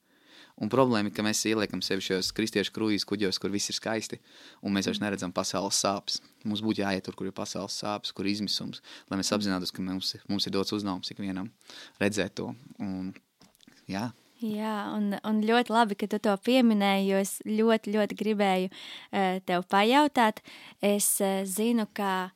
Un 0.58 0.70
problēma 0.72 1.06
ir, 1.06 1.14
ka 1.14 1.22
mēs 1.22 1.44
ieliekam 1.46 1.82
sevi 1.86 2.02
šajos 2.02 2.32
kristiešu 2.34 2.72
kruīzes 2.74 3.06
kuģos, 3.06 3.38
kur 3.38 3.52
viss 3.54 3.70
ir 3.70 3.76
skaisti, 3.76 4.18
un 4.66 4.74
mēs 4.74 4.88
vairs 4.90 4.98
neredzam 4.98 5.30
pasaules 5.34 5.78
sāpes. 5.78 6.18
Mums 6.42 6.64
būtu 6.66 6.82
jāiet 6.82 7.06
tur, 7.06 7.14
kur 7.18 7.28
ir 7.30 7.34
pasaules 7.36 7.76
sāpes, 7.78 8.10
kur 8.10 8.26
ir 8.26 8.34
izmisums, 8.34 8.82
lai 9.06 9.20
mēs 9.20 9.30
apzinātos, 9.36 9.70
ka 9.74 9.84
mums, 9.86 10.16
mums 10.26 10.50
ir 10.50 10.56
dots 10.56 10.74
uzdevums 10.74 11.14
ikvienam 11.14 11.52
redzēt 12.02 12.34
to. 12.40 12.50
Un, 12.82 13.12
jā, 13.86 14.08
Jā, 14.38 14.92
un, 14.94 15.16
un 15.26 15.40
ļoti 15.42 15.72
labi, 15.74 15.96
ka 15.98 16.06
tu 16.06 16.20
to 16.22 16.30
pieminēji, 16.46 17.08
jo 17.10 17.22
es 17.24 17.32
ļoti, 17.42 17.90
ļoti 17.96 18.18
gribēju 18.20 18.68
uh, 18.70 19.40
tev 19.42 19.64
pajautāt. 19.66 20.44
Es 20.78 21.16
uh, 21.18 21.42
zinu, 21.42 21.88
ka 21.90 22.30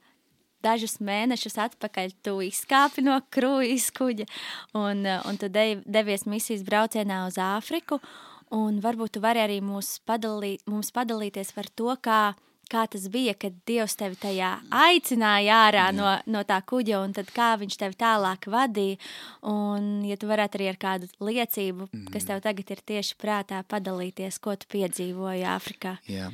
dažus 0.66 0.96
mēnešus 0.98 1.60
atpakaļ 1.62 2.16
tu 2.26 2.40
izkāpi 2.42 3.04
no 3.06 3.20
kruīzes 3.34 3.94
kuģa 3.94 4.26
un, 4.74 5.06
uh, 5.06 5.22
un 5.30 5.38
tu 5.38 5.46
de, 5.46 5.78
devies 5.86 6.26
misijas 6.26 6.66
braucienā 6.66 7.22
uz 7.28 7.38
Āfriku. 7.38 8.00
Varbūt 8.52 9.14
tu 9.14 9.22
vari 9.22 9.40
arī 9.40 9.62
mūs 9.64 10.00
padalīt, 10.04 10.66
mums 10.68 10.90
padalīties 10.92 11.54
par 11.54 11.70
to, 11.70 11.94
kā 12.02 12.34
kā 12.72 12.84
tas 12.90 13.04
bija, 13.12 13.34
kad 13.38 13.56
Dievs 13.68 13.96
tevi 14.00 14.18
tajā 14.20 14.50
aicināja 14.72 15.58
ārā 15.68 15.86
no, 15.94 16.08
no 16.32 16.42
tā 16.48 16.58
kuģa, 16.68 17.02
un 17.04 17.14
tad 17.16 17.30
kā 17.34 17.52
viņš 17.60 17.78
tevi 17.80 17.98
tālāk 18.00 18.48
vadīja. 18.52 19.00
Un, 19.52 19.90
ja 20.08 20.18
tu 20.20 20.30
varētu 20.30 20.60
arī 20.60 20.70
ar 20.72 20.80
kādu 20.80 21.10
liecību, 21.22 21.88
mm. 21.88 22.06
kas 22.14 22.28
tev 22.28 22.42
tagad 22.44 22.72
ir 22.74 22.84
tieši 22.92 23.18
prātā, 23.20 23.62
padalīties, 23.68 24.40
ko 24.42 24.56
tu 24.56 24.70
piedzīvoji 24.72 25.44
Āfrikā. 25.52 25.96
Jā. 26.10 26.30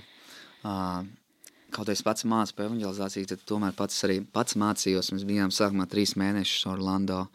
Uh, 0.67 1.05
kaut 1.75 1.91
es 1.93 2.03
pats 2.05 2.27
mācu 2.29 2.57
par 2.57 2.69
evanģelizāciju, 2.69 3.33
tad 3.33 3.45
tomēr 3.49 3.77
pats 3.79 4.01
arī 4.09 4.21
pats 4.23 4.57
mācījos. 4.59 5.13
Mēs 5.15 5.27
bijām 5.29 5.55
sākumā 5.55 5.89
trīs 5.91 6.17
mēnešus 6.21 6.69
Orlando, 6.73 7.27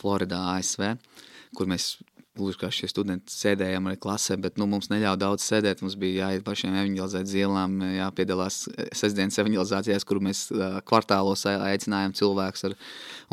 Floridā, 0.00 0.42
ASV, 0.56 0.94
kur 1.56 1.70
mēs 1.70 1.94
gluži 2.38 2.60
kā 2.62 2.70
šie 2.72 2.88
studenti 2.88 3.34
sēdējām 3.34 3.88
arī 3.90 3.98
klasē, 4.00 4.38
bet 4.40 4.56
nu, 4.60 4.66
mums 4.70 4.88
neļāva 4.88 5.18
daudz 5.20 5.44
sēdēt. 5.44 5.82
Mums 5.84 5.96
bija 6.00 6.28
jāiet 6.28 6.44
pašiem 6.46 6.74
evanģelizēt 6.80 7.28
zielām, 7.28 7.76
jāpiedalās 7.92 8.62
sestdienas 8.96 9.36
evanģelizācijās, 9.42 10.06
kur 10.08 10.22
mēs 10.24 10.46
kvartālos 10.88 11.44
aicinājām 11.50 12.14
cilvēkus 12.16 12.68
ar, 12.70 12.76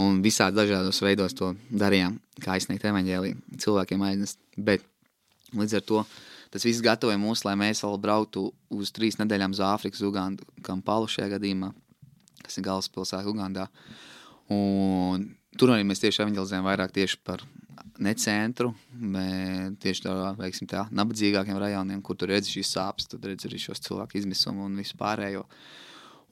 un 0.04 0.20
visādi 0.26 0.60
dažādos 0.60 1.00
veidos 1.06 1.38
to 1.38 1.54
darījām, 1.72 2.18
kā 2.44 2.58
izsniegt 2.60 2.88
evanģēliju 2.92 3.62
cilvēkiem 3.64 4.04
aiznest. 4.10 4.42
Bet 4.60 4.84
līdz 5.56 5.80
ar 5.80 5.88
to 5.88 6.04
tas 6.52 6.66
viss 6.68 6.84
gatavoja 6.84 7.20
mūs, 7.22 7.46
lai 7.48 7.56
mēs 7.60 7.86
vēl 7.86 7.96
brauktu 8.04 8.50
uz 8.74 8.92
trīs 8.92 9.20
nedēļām 9.22 9.56
uz 9.56 9.64
Āfrikas, 9.64 10.04
Ugandu, 10.04 10.48
Kampalu 10.66 11.08
šajā 11.08 11.38
gadījumā, 11.38 11.72
kas 12.44 12.60
ir 12.60 12.68
galvaspilsēta 12.68 13.32
Ugandā. 13.32 13.70
Un 14.52 15.30
tur 15.62 15.72
arī 15.72 15.86
mēs 15.88 16.02
tieši 16.04 16.26
evanģelizējam 16.26 16.68
vairāk 16.68 16.96
tieši 16.96 17.22
par 17.24 17.46
ne 18.00 18.14
centru, 18.20 18.72
bet 18.90 19.78
tieši 19.84 20.06
tādā, 20.06 20.32
veiksim, 20.40 20.70
tā, 20.70 20.86
nabadzīgākiem 20.96 21.60
rajoniem, 21.60 22.02
kur 22.06 22.18
tu 22.20 22.30
redzi 22.30 22.56
šīs 22.58 22.74
sāpes, 22.78 23.10
tad 23.12 23.26
redzi 23.28 23.50
arī 23.50 23.62
šos 23.62 23.84
cilvēku 23.86 24.20
izmisumu 24.20 24.66
un 24.68 24.78
visu 24.80 24.98
pārējo. 25.00 25.46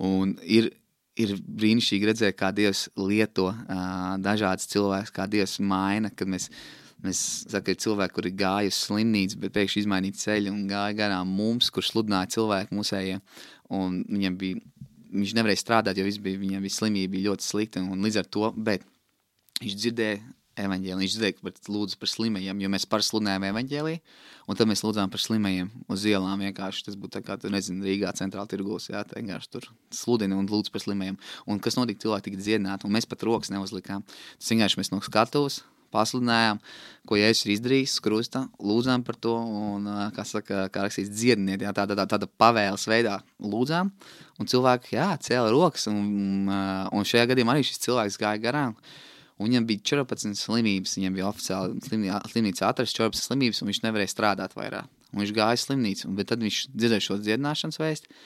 Un 0.07 0.35
ir, 0.43 0.69
ir 1.19 1.35
brīnišķīgi 1.41 2.09
redzēt, 2.11 2.37
kā 2.39 2.51
Dievs 2.55 2.87
lieto 2.99 3.49
uh, 3.51 4.15
dažādas 4.23 4.69
cilvēkus, 4.71 5.13
kā 5.15 5.27
Dievs 5.31 5.57
maina, 5.59 6.11
kad 6.13 6.29
mēs, 6.31 6.49
mēs 7.03 7.23
saka, 7.49 7.73
ir 7.73 7.81
cilvēki, 7.83 8.15
kuri 8.17 8.33
gāja 8.37 8.73
uz 8.73 8.81
slimnīcu, 8.87 9.41
bet 9.43 9.55
pēkšņi 9.57 9.85
izmainīja 9.85 10.21
ceļu 10.23 10.53
un 10.53 10.65
gāja 10.69 10.97
garām 11.01 11.33
mums, 11.39 11.71
kurš 11.73 11.93
sludināja 11.95 12.35
cilvēku 12.37 12.77
musējiem, 12.77 13.23
un 13.77 14.03
viņam 14.07 14.37
bija, 14.39 14.61
viņš 15.17 15.37
nevarēja 15.37 15.63
strādāt, 15.63 15.99
jo 15.99 16.07
bija, 16.21 16.43
viņam 16.43 16.67
bija 16.67 16.77
slimība, 16.77 17.15
bija 17.15 17.31
ļoti 17.31 17.49
slikta, 17.49 17.83
un 17.83 18.05
līdz 18.05 18.21
ar 18.21 18.31
to, 18.37 18.51
bet 18.57 18.85
viņš 19.61 19.77
dzirdēja 19.81 20.21
evaņģēliju. 20.63 21.03
Viņš 21.03 21.17
teica, 21.21 21.51
ka 21.53 21.73
lūdzu 21.73 21.99
par 22.01 22.11
slimajiem, 22.11 22.63
jo 22.63 22.71
mēs 22.73 22.87
parasti 22.89 23.13
sludinājām 23.13 23.47
evaņģēliju, 23.51 24.01
un 24.47 24.59
tad 24.59 24.71
mēs 24.71 24.83
lūdzām 24.85 25.13
par 25.13 25.23
slimajiem 25.23 25.71
uz 25.93 26.03
ielām. 26.09 26.43
Vienkārši 26.47 26.89
tas 26.89 26.99
būtu 26.99 27.17
tā 27.17 27.23
kā, 27.25 27.37
tu 27.41 27.51
nezini, 27.53 27.85
Rīgā 27.87 28.11
centrāla 28.17 28.49
tirgos, 28.49 28.89
jā, 28.91 29.05
tā 29.07 29.21
vienkārši 29.21 29.53
tur 29.53 29.69
sludini 29.93 30.37
un 30.37 30.49
lūdzu 30.49 30.73
par 30.73 30.83
slimajiem. 30.83 31.17
Un 31.47 31.63
kas 31.63 31.79
notika, 31.79 32.05
cilvēki 32.05 32.31
tika 32.31 32.43
dziedināti, 32.43 32.87
un 32.87 32.97
mēs 32.97 33.09
pat 33.09 33.25
rokas 33.27 33.53
neuzlikām. 33.53 34.05
Tas 34.37 34.53
vienkārši 34.53 34.81
mēs 34.81 34.93
no 34.93 35.01
skatuves 35.05 35.63
pasludinājām, 35.93 36.59
ko 37.07 37.17
Jēzus 37.19 37.45
ir 37.45 37.53
izdarījis 37.55 37.97
krusta, 38.03 38.43
lūdzām 38.59 39.03
par 39.07 39.17
to, 39.23 39.33
un, 39.37 39.87
kā 40.15 40.25
saka, 40.27 40.67
kā 40.73 40.85
rakstīts, 40.85 41.13
dziediniet, 41.15 41.63
jā, 41.63 41.73
tāda, 41.75 41.95
tāda, 41.95 42.07
tāda 42.15 42.29
pavēles 42.41 42.87
veidā 42.89 43.17
lūdzām, 43.43 43.91
un 44.37 44.51
cilvēki, 44.51 44.97
jā, 44.97 45.09
cēla 45.29 45.51
rokas, 45.53 45.87
un, 45.91 46.51
un 46.51 47.07
šajā 47.07 47.29
gadījumā 47.31 47.55
arī 47.55 47.67
šis 47.67 47.83
cilvēks 47.87 48.19
gāja 48.21 48.43
garām, 48.43 48.75
Un 49.37 49.51
viņam 49.51 49.67
bija 49.69 49.83
14 49.93 50.39
slimības. 50.39 50.95
Viņam 50.97 51.17
bija 51.17 51.27
oficiāli 51.29 51.77
slimnīca 52.31 52.71
atrasts 52.71 52.97
14 52.97 53.29
slimības, 53.29 53.61
un 53.61 53.69
viņš 53.71 53.83
nevarēja 53.85 54.13
strādāt 54.13 54.57
vairāk. 54.57 54.89
Un 55.13 55.21
viņš 55.23 55.35
gāja 55.37 55.59
uz 55.59 55.67
slimnīcu, 55.67 56.09
bet 56.17 56.31
tad 56.31 56.41
viņš 56.43 56.63
dzirdēja 56.73 57.05
šo 57.05 57.21
dziedināšanas 57.21 57.79
vēstu. 57.79 58.17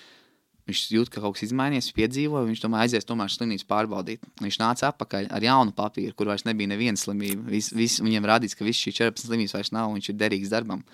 Viņš 0.70 0.82
jūt, 0.94 1.10
ka 1.12 1.20
kaut 1.24 1.36
kas 1.36 1.48
izmainījies, 1.48 1.90
piedzīvoja, 1.98 2.46
viņš 2.48 2.60
tomēr 2.62 2.84
aizies 2.86 3.08
tomēr 3.10 3.32
slimnīcu 3.34 3.66
pārbaudīt. 3.68 4.24
Viņš 4.44 4.60
nāca 4.62 4.92
atpakaļ 4.92 5.28
ar 5.34 5.44
jaunu 5.44 5.74
papīru, 5.76 6.14
kur 6.16 6.30
vairs 6.30 6.46
nebija 6.46 6.70
neviena 6.70 7.02
slimība. 7.02 7.44
Vis, 7.50 7.72
vis, 7.76 7.98
viņam 8.00 8.30
rādīts, 8.30 8.56
ka 8.56 8.68
visas 8.68 8.86
šīs 8.86 9.00
14 9.02 9.26
slimības 9.26 9.58
vairs 9.58 9.74
nav, 9.74 9.90
viņš 9.98 10.12
ir 10.14 10.20
derīgs 10.22 10.54
darbam. 10.54 10.86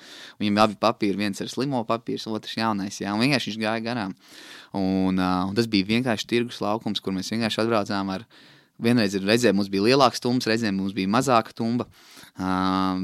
Viņam 0.41 0.62
abi 0.63 0.79
papīri, 0.81 1.19
viens 1.19 1.43
ir 1.43 1.51
slimo 1.51 1.83
papīrs, 1.88 2.25
otrs 2.31 2.57
jaunais. 2.57 3.01
Jā, 3.03 3.13
un 3.13 3.25
vienkārši 3.25 3.53
viņš 3.53 3.62
gāja 3.67 3.83
garām. 3.91 4.15
Un, 4.71 5.19
uh, 5.19 5.43
un 5.51 5.57
tas 5.59 5.67
bija 5.69 5.91
vienkārši 5.91 6.31
tirgus 6.31 6.63
laukums, 6.63 7.03
kur 7.03 7.13
mēs 7.13 7.36
vienkārši 7.36 7.65
atbraucām 7.67 8.15
ar 8.15 8.24
viņu 8.24 8.55
Vienreiz 8.84 9.15
reizē 9.17 9.53
mums 9.55 9.72
bija 9.74 9.88
lielāks 9.88 10.22
tums, 10.22 10.46
reizē 10.50 10.72
mums 10.74 10.93
bija 10.98 11.10
mazāka 11.10 11.55
tumba. 11.57 11.88
Uh, 12.38 13.01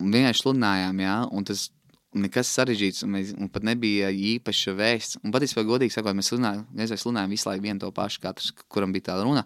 vienkārši 0.00 0.44
sludinājām, 0.44 1.00
jā, 1.04 1.16
un 1.34 1.46
tas 1.48 1.68
nekas 2.16 2.50
sarežģīts, 2.56 3.04
un, 3.06 3.14
mēs, 3.14 3.32
un 3.38 3.50
pat 3.52 3.66
nebija 3.66 4.10
īpaša 4.10 4.74
vēsts. 4.78 5.20
Un 5.24 5.34
patiesībā, 5.34 5.66
godīgi 5.66 5.94
sakot, 5.94 6.16
mēs 6.18 6.30
sludinājām, 6.32 6.66
sludinājām 6.90 7.34
visu 7.34 7.50
laiku 7.50 7.66
vienu 7.66 7.82
to 7.82 7.90
pašu, 7.94 8.22
katrs, 8.22 8.52
kuram 8.70 8.94
bija 8.94 9.10
tā 9.10 9.18
runa. 9.22 9.44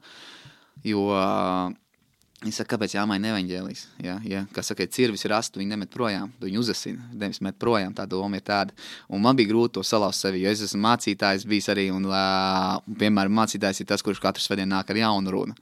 Jo 0.85 1.09
uh, 1.13 1.73
Viņš 2.45 2.59
saka, 2.61 2.75
kāpēc 2.75 2.93
jāmaina 2.93 3.31
evaņģēlijs? 3.33 3.83
Ja, 4.05 4.19
ja, 4.29 4.43
kas 4.53 4.69
saka, 4.69 4.85
cirvis 4.93 5.23
ir 5.25 5.33
astu, 5.33 5.63
viņi 5.63 5.71
nemet 5.71 5.91
projām, 5.93 6.29
viņi 6.43 6.59
uzasina, 6.61 7.07
nevis 7.17 7.41
met 7.45 7.57
projām, 7.61 7.95
tā 7.97 8.05
doma 8.11 8.37
ir 8.37 8.45
tāda. 8.45 8.75
Un 9.09 9.23
man 9.25 9.39
bija 9.39 9.49
grūti 9.49 9.79
to 9.79 9.85
salauzt 9.87 10.21
sevi, 10.21 10.43
jo 10.43 10.53
es 10.53 10.61
esmu 10.67 10.83
mācītājs 10.85 11.47
bijis 11.49 11.71
arī, 11.73 11.87
un, 11.95 12.05
uh, 12.11 12.77
piemēram, 13.01 13.33
mācītājs 13.41 13.81
ir 13.81 13.89
tas, 13.89 14.05
kurš 14.05 14.21
katru 14.21 14.45
svētdienu 14.45 14.75
nāk 14.75 14.93
ar 14.93 15.01
jaunu 15.01 15.33
runu. 15.33 15.57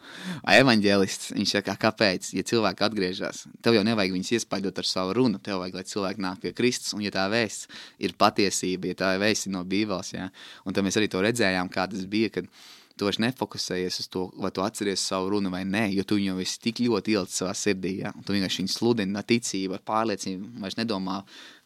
Evaņģēlists, 0.57 1.31
viņš 1.37 1.55
saka, 1.61 1.79
kāpēc, 1.87 2.33
ja 2.35 2.47
cilvēki 2.51 2.87
atgriežas, 2.89 3.45
tev 3.63 3.79
jau 3.79 3.87
nevajag 3.87 4.19
viņus 4.19 4.35
iespaidot 4.41 4.83
ar 4.83 4.91
savu 4.91 5.15
runu, 5.21 5.39
tev 5.39 5.63
vajag, 5.63 5.79
lai 5.79 5.87
cilvēki 5.87 6.27
nāk 6.27 6.43
pie 6.43 6.57
Kristus, 6.59 6.97
un 6.99 7.07
ja 7.07 7.15
tā 7.15 7.31
vēsts 7.31 7.71
ir 8.03 8.19
patiesība, 8.19 8.91
ja 8.91 9.03
tā 9.07 9.15
vēsts 9.23 9.47
ir 9.47 9.55
no 9.55 9.63
Bībeles, 9.63 10.17
ja, 10.19 10.33
un 10.67 10.75
tad 10.75 10.83
mēs 10.83 10.99
arī 10.99 11.07
to 11.15 11.23
redzējām, 11.23 11.71
kā 11.71 11.87
tas 11.95 12.11
bija, 12.11 12.35
kad 12.41 12.51
tu 12.97 13.09
vairs 13.09 13.21
nefokusējies 13.23 14.01
uz 14.03 14.11
to, 14.13 14.27
vai 14.41 14.51
tu 14.55 14.65
atceries 14.65 15.03
savu 15.13 15.33
runu 15.35 15.53
vai 15.53 15.63
nē, 15.69 15.87
jo 15.97 16.05
tu 16.09 16.19
jau 16.21 16.39
esi 16.43 16.61
tik 16.63 16.83
ļoti 16.85 17.17
ielicis 17.17 17.43
savā 17.43 17.55
sirdī. 17.57 17.99
Ja? 18.03 18.13
Tu 18.27 18.37
vienkārši 18.37 18.63
viņu 18.63 18.77
sludini 18.77 19.19
ar 19.19 19.27
ticību, 19.29 19.79
ar 19.79 19.83
pārliecību, 19.89 20.53
vairs 20.63 20.79
nedomā, 20.81 21.23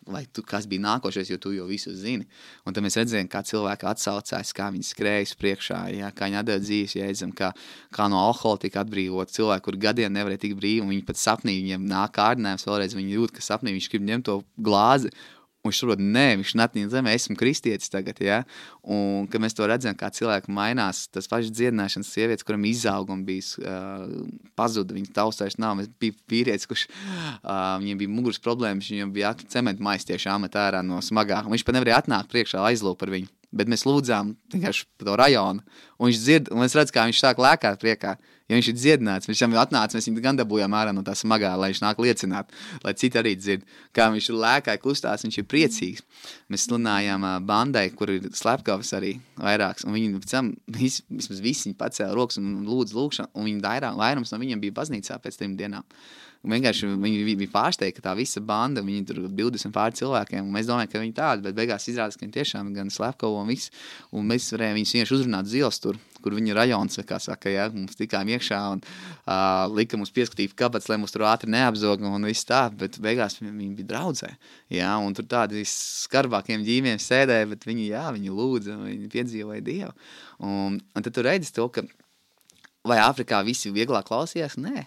vai 0.06 0.22
tu, 0.30 0.42
kas 0.46 0.68
bija 0.70 0.84
nākošais, 0.84 1.32
jo 1.32 1.38
tu 1.42 1.50
jau 1.54 1.66
visu 1.66 1.90
zini. 1.98 2.28
Un 2.66 2.74
tad 2.74 2.84
mēs 2.86 2.98
redzējām, 3.00 3.28
kā 3.30 3.42
cilvēki 3.46 3.88
atsaucās, 3.90 4.52
kā 4.54 4.68
viņi 4.74 4.86
skrējas 4.86 5.34
priekšā, 5.40 5.80
ja? 5.96 6.10
kā 6.14 6.30
viņi 6.30 6.40
atdeva 6.40 6.62
dzīves 6.62 6.96
jēdzam, 7.00 7.34
kā, 7.36 7.50
kā 7.94 8.06
no 8.12 8.20
alkohola 8.22 8.62
tika 8.62 8.84
atbrīvot 8.84 9.34
cilvēki, 9.34 9.64
kur 9.66 9.80
gadiem 9.88 10.14
nevarēja 10.14 10.44
tikt 10.46 10.60
brīvi, 10.60 10.84
un 10.84 10.94
viņi 10.94 11.06
pat 11.08 11.20
sapnī, 11.20 11.58
viņiem 11.62 11.88
nāk 11.90 12.14
kārdinājums, 12.20 12.68
vēlreiz 12.68 12.94
viņi 12.94 13.18
jūt, 13.18 13.34
ka 13.34 13.46
sapnī 13.48 13.74
viņš 13.74 13.90
grib 13.92 14.06
ņemt 14.12 14.30
to 14.30 14.38
glāzi 14.62 15.10
Un 15.66 15.72
viņš 15.72 15.80
saprot, 15.82 16.02
nē, 16.02 16.26
viņš 16.40 16.52
netīna 16.60 16.90
zemē, 16.92 17.14
esmu 17.18 17.34
kristietis 17.38 17.90
tagad. 17.90 18.20
Ja? 18.22 18.38
Un, 18.86 19.26
kad 19.30 19.42
mēs 19.42 19.56
to 19.58 19.66
redzam, 19.66 19.96
kā 19.98 20.12
cilvēki 20.14 20.52
mainās, 20.54 21.06
tas 21.10 21.26
pašs 21.30 21.50
dziedināšanas 21.50 22.12
sievietes, 22.14 22.46
kuram 22.46 22.64
izauguma 22.70 23.26
bija 23.26 23.66
uh, 23.66 24.04
pazuda, 24.58 24.94
viņas 24.94 25.14
taustājs 25.16 25.58
nav. 25.62 25.82
Es 25.82 25.90
biju 25.90 26.14
vīrietis, 26.30 26.68
kurš 26.70 26.86
uh, 26.86 27.76
viņam 27.82 28.04
bija 28.04 28.14
muguras 28.14 28.42
problēmas, 28.42 28.92
viņam 28.94 29.14
bija 29.16 29.34
cementu 29.50 29.82
mais 29.82 30.06
tieši 30.06 30.30
amatā 30.32 30.68
ārā 30.70 30.84
no 30.86 31.02
smagā. 31.02 31.42
Un 31.44 31.56
viņš 31.56 31.66
pat 31.66 31.78
nevarēja 31.80 32.04
atnākt 32.04 32.30
priekšā 32.30 32.62
aizlūgt 32.70 33.02
par 33.02 33.14
viņu. 33.16 33.35
Bet 33.54 33.70
mēs 33.70 33.86
lūdzām 33.86 34.34
vienkārši 34.52 34.86
par 34.98 35.08
to 35.08 35.18
rajonu. 35.20 35.62
Un 35.96 36.10
viņš 36.10 36.22
dzird, 36.22 36.50
un 36.52 36.64
es 36.66 36.74
redzu, 36.76 36.94
kā 36.96 37.06
viņš 37.08 37.20
sāk 37.22 37.38
lēkāt 37.40 37.78
priekā. 37.82 38.16
Ja 38.46 38.54
viņš 38.54 38.68
ir 38.70 38.76
dziedināts, 38.78 39.26
viņš 39.26 39.40
jau 39.42 39.48
atnāca, 39.58 39.96
mēs 39.96 40.06
viņu 40.06 40.22
gan 40.22 40.36
dabūjām 40.38 40.74
ārā 40.78 40.92
no 40.94 41.02
tā 41.06 41.16
smagā, 41.18 41.50
lai 41.58 41.72
viņš 41.72 41.80
nāk 41.82 41.98
liecināt, 41.98 42.52
lai 42.84 42.92
citi 42.94 43.18
arī 43.18 43.32
dzird, 43.34 43.64
kā 43.96 44.06
viņš 44.14 44.28
ir 44.30 44.36
lēkāji 44.44 44.82
kustās, 44.84 45.24
viņš 45.26 45.38
ir 45.42 45.48
priecīgs. 45.50 46.04
Mēs 46.52 46.68
sludinājām 46.68 47.26
bandai, 47.48 47.88
kur 47.98 48.12
ir 48.14 48.28
slepkavas 48.38 48.92
arī 48.94 49.16
vairāks, 49.42 49.82
un 49.82 49.98
viņi 49.98 50.20
pēc 50.22 50.36
tam, 50.36 50.52
vismaz 50.78 51.42
visi 51.42 51.66
viņi 51.66 51.80
pacēla 51.80 52.14
rokas 52.14 52.38
un 52.38 52.60
lūdz 52.68 52.94
lūkšanu, 52.94 53.32
un 53.34 53.50
viņi 53.50 53.64
dairā, 53.66 53.90
vairums 53.98 54.30
no 54.30 54.38
viņiem 54.44 54.62
bija 54.62 54.78
baznīcā 54.78 55.18
pēc 55.26 55.42
trim 55.42 55.58
dienām. 55.58 55.82
Vienkārši 56.46 56.88
viņi 57.02 57.36
bija 57.40 57.50
pārsteigti, 57.52 57.98
ka 57.98 58.04
tā 58.08 58.12
visa 58.18 58.40
banda, 58.44 58.84
viņi 58.86 59.06
tur 59.08 59.20
20 59.26 59.72
pār 59.74 59.94
cilvēkiem, 59.98 60.46
un 60.46 60.54
mēs 60.54 60.68
domājam, 60.68 60.92
ka 60.92 61.02
viņi 61.02 61.14
tādi, 61.16 61.42
bet 61.46 61.56
beigās 61.56 61.88
izrādās, 61.90 62.18
ka 62.18 62.22
viņi 62.22 62.36
tiešām 62.36 62.70
gan 62.76 62.92
slepkavo 62.92 63.40
un 63.40 63.50
viss, 63.50 63.72
un 64.14 64.28
mēs 64.30 64.46
varējām 64.54 64.78
viņus 64.78 64.94
vienkārši 64.96 65.16
uzrunāt 65.16 65.50
zils 65.50 65.80
tur, 65.82 65.98
kur 66.22 66.36
viņi 66.36 66.52
ir 66.52 66.58
rajons, 66.60 67.00
kā 67.08 67.18
saka, 67.22 67.50
ja, 67.50 67.66
mums 67.74 67.98
tikām 67.98 68.30
iekšā 68.36 68.60
un 68.76 68.84
uh, 68.84 69.66
lika 69.74 69.98
mums 69.98 70.14
pieskatīt 70.14 70.54
kabats, 70.58 70.88
lai 70.90 71.00
mūs 71.02 71.14
tur 71.14 71.26
ātri 71.26 71.50
neapzog 71.54 72.06
un 72.06 72.30
viss 72.30 72.46
tā, 72.46 72.66
bet 72.70 73.00
beigās 73.02 73.40
viņi 73.42 73.74
bija 73.80 73.90
draudzē, 73.92 74.32
jā, 74.74 74.94
un 75.02 75.18
tur 75.18 75.26
tādi 75.30 75.66
skarbākiem 75.66 76.64
ģīmiem 76.66 77.02
sēdēja, 77.02 77.50
bet 77.52 77.66
viņi, 77.66 77.90
jā, 77.90 78.06
viņi 78.16 78.34
lūdza, 78.38 78.80
viņi 78.86 79.12
piedzīvoja 79.12 79.66
Dievu. 79.66 79.94
Un, 80.46 80.78
un 80.78 81.06
tad 81.06 81.14
tu 81.16 81.24
redzi 81.26 81.54
to, 81.56 81.66
ka 81.72 81.82
vai 82.86 83.00
Āfrikā 83.02 83.42
visi 83.46 83.72
vieglāk 83.74 84.06
klausījās? 84.08 84.58
Nē, 84.62 84.86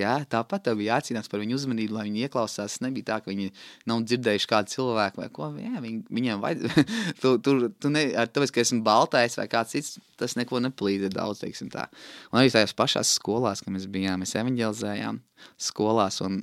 Jā, 0.00 0.14
tāpat 0.30 0.66
tev 0.66 0.80
bija 0.80 0.96
jācīnās 0.96 1.30
par 1.32 1.40
viņu 1.42 1.56
uzmanību, 1.58 1.96
lai 1.96 2.06
viņi 2.08 2.26
ieklausās. 2.26 2.76
Tas 2.76 2.82
nebija 2.84 3.10
tā, 3.10 3.18
ka 3.24 3.32
viņi 3.32 3.50
nav 3.90 4.02
dzirdējuši 4.06 4.50
kādu 4.50 4.72
cilvēku 4.74 5.22
vai 5.22 5.28
ko. 5.32 5.50
Jā, 5.60 5.82
viņi, 5.84 6.02
viņiem 6.18 6.42
vajag. 6.42 6.66
tu, 7.22 7.36
tu, 7.44 7.56
tu 7.82 7.92
ne, 7.92 8.08
ar 8.18 8.30
tāpēc, 8.32 8.54
ka 8.54 8.64
esmu 8.64 8.82
baltais 8.86 9.38
vai 9.40 9.48
kāds 9.52 9.76
cits, 9.76 9.96
tas 10.20 10.36
neko 10.38 10.60
nepalīdz 10.66 11.12
daudz, 11.14 11.44
teiksim 11.44 11.70
tā. 11.72 11.88
Un 12.32 12.42
arī 12.42 12.52
tajās 12.54 12.76
pašās 12.76 13.16
skolās, 13.20 13.64
kad 13.64 13.74
mēs 13.74 13.88
bijām, 13.92 14.22
mēs 14.24 14.36
evanģelizējām 14.40 15.22
skolās 15.68 16.22
un 16.26 16.42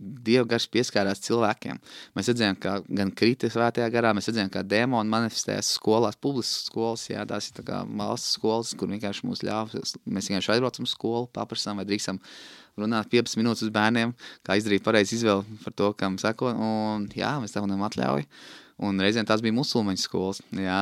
Dieva 0.00 0.46
gars 0.48 0.64
pieskārās 0.72 1.20
cilvēkiem. 1.26 1.80
Mēs 2.16 2.30
redzējām, 2.30 2.56
kā 2.62 2.78
gan 3.00 3.10
krita 3.16 3.50
svētajā 3.52 3.90
garā, 3.92 4.14
mēs 4.16 4.30
redzējām, 4.30 4.52
kā 4.54 4.62
dēmoni 4.64 5.12
manifestējas 5.12 5.74
skolās, 5.76 6.16
publiskas 6.16 6.70
skolas, 6.70 7.04
jā, 7.10 7.26
tās 7.28 7.50
ir 7.50 7.60
tā 7.60 7.82
valsts 7.84 8.38
skolas, 8.38 8.72
kur 8.78 8.88
vienkārši 8.92 9.28
mūs 9.28 9.44
ļāva, 9.44 9.84
mēs 10.06 10.30
vienkārši 10.30 10.54
aizbraucam 10.56 10.88
skolu, 10.88 11.28
paprasām 11.36 11.82
vai 11.82 11.86
drīkstam 11.88 12.22
runāt 12.80 13.12
15 13.12 13.40
minūtes 13.42 13.66
uz 13.66 13.74
bērniem, 13.74 14.14
kā 14.46 14.56
izdarīt 14.56 14.86
pareizi 14.86 15.18
izvēli 15.18 15.60
par 15.66 15.76
to, 15.76 15.92
kam 16.00 16.16
sako, 16.22 16.54
un 16.54 17.06
jā, 17.16 17.36
mēs 17.42 17.56
tam 17.56 17.70
atļauju. 17.90 18.28
Un 18.80 19.02
reizēm 19.02 19.26
tās 19.28 19.42
bija 19.44 19.52
musulmaņu 19.52 20.00
skolas. 20.00 20.38
Jā, 20.56 20.78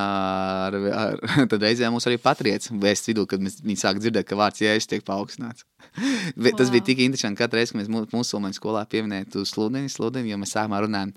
ar, 0.68 0.76
ar, 0.94 1.16
tad 1.50 1.64
reizēm 1.64 1.94
mums 1.94 2.06
arī 2.06 2.20
patriots 2.22 2.70
vēsts 2.70 3.10
vidū, 3.10 3.24
kad 3.30 3.42
mēs, 3.42 3.58
viņi 3.64 3.80
sāk 3.80 3.98
dzirdēt, 3.98 4.28
ka 4.28 4.38
vārds 4.38 4.62
jēzus 4.62 4.86
tiek 4.90 5.02
paaugstināts. 5.06 5.66
wow. 6.38 6.52
Tas 6.60 6.70
bija 6.74 6.86
tik 6.86 7.02
interesanti, 7.02 7.40
katru 7.40 7.58
reizi, 7.58 7.74
kad 7.74 7.82
mēs 7.82 8.14
musulmaņu 8.14 8.58
skolā 8.60 8.84
pieminējām 8.92 9.34
to 9.34 9.42
sludini, 9.48 9.90
sludini, 9.90 10.30
jo 10.30 10.38
mēs 10.38 10.54
sākumā 10.54 10.84
runājām 10.86 11.14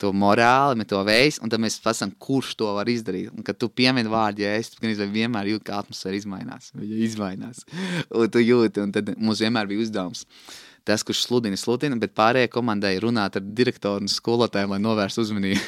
to 0.00 0.10
morāli, 0.12 0.84
to 0.88 0.98
veidu, 1.06 1.40
un 1.44 1.52
tad 1.52 1.62
mēs 1.62 1.78
pasakām, 1.84 2.12
kurš 2.20 2.52
to 2.60 2.74
var 2.76 2.90
izdarīt. 2.90 3.30
Un, 3.32 3.46
kad 3.46 3.56
tu 3.60 3.70
piemini 3.72 4.10
vārdu, 4.12 4.44
ja 4.44 4.52
es 4.58 4.74
vienmēr 4.82 5.54
jūtu, 5.54 5.64
ka 5.70 5.80
atmosfēra 5.80 6.18
izmainās. 6.18 6.72
Viņa 6.76 7.02
izmainās. 7.06 7.64
Un 8.18 8.30
tu 8.32 8.42
jūti, 8.42 8.82
un 8.82 8.92
tad 8.92 9.14
mums 9.16 9.40
vienmēr 9.44 9.70
bija 9.70 9.86
uzdevums. 9.86 10.26
Tas, 10.86 11.02
kurš 11.02 11.24
sludina, 11.24 11.58
sludina, 11.58 11.96
bet 11.98 12.14
pārējai 12.14 12.50
komandai 12.52 12.94
runāt 13.02 13.38
ar 13.38 13.42
direktoru 13.42 14.04
un 14.04 14.12
skolotājiem, 14.12 14.76
lai 14.76 14.82
novērstu 14.84 15.24
uzmanību. 15.24 15.62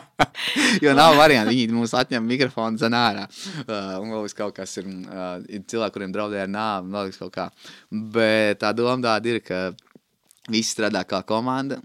jo 0.84 0.94
nav 0.96 1.16
variantu. 1.18 1.54
Viņi 1.54 1.76
mums 1.76 1.94
atņem 1.98 2.26
mikrofonu 2.28 2.80
zem 2.80 2.96
ārā. 2.96 3.26
Uh, 3.64 3.98
un 4.00 4.12
vēl 4.14 4.28
kaut 4.38 4.56
kas 4.56 4.76
ir, 4.80 4.88
uh, 4.88 5.36
ir 5.48 5.64
cilvēki, 5.68 5.96
kuriem 5.96 6.14
draudēja 6.14 6.48
ar 6.48 6.52
nāvi, 6.52 6.92
vēl 6.96 7.14
kaut 7.18 7.34
kā. 7.36 7.48
Bet 7.90 8.62
tā 8.62 8.72
doma 8.76 8.98
tāda 9.04 9.34
ir, 9.34 9.42
ka 9.44 9.62
visi 10.50 10.74
strādā 10.74 11.04
kā 11.08 11.22
komanda. 11.28 11.80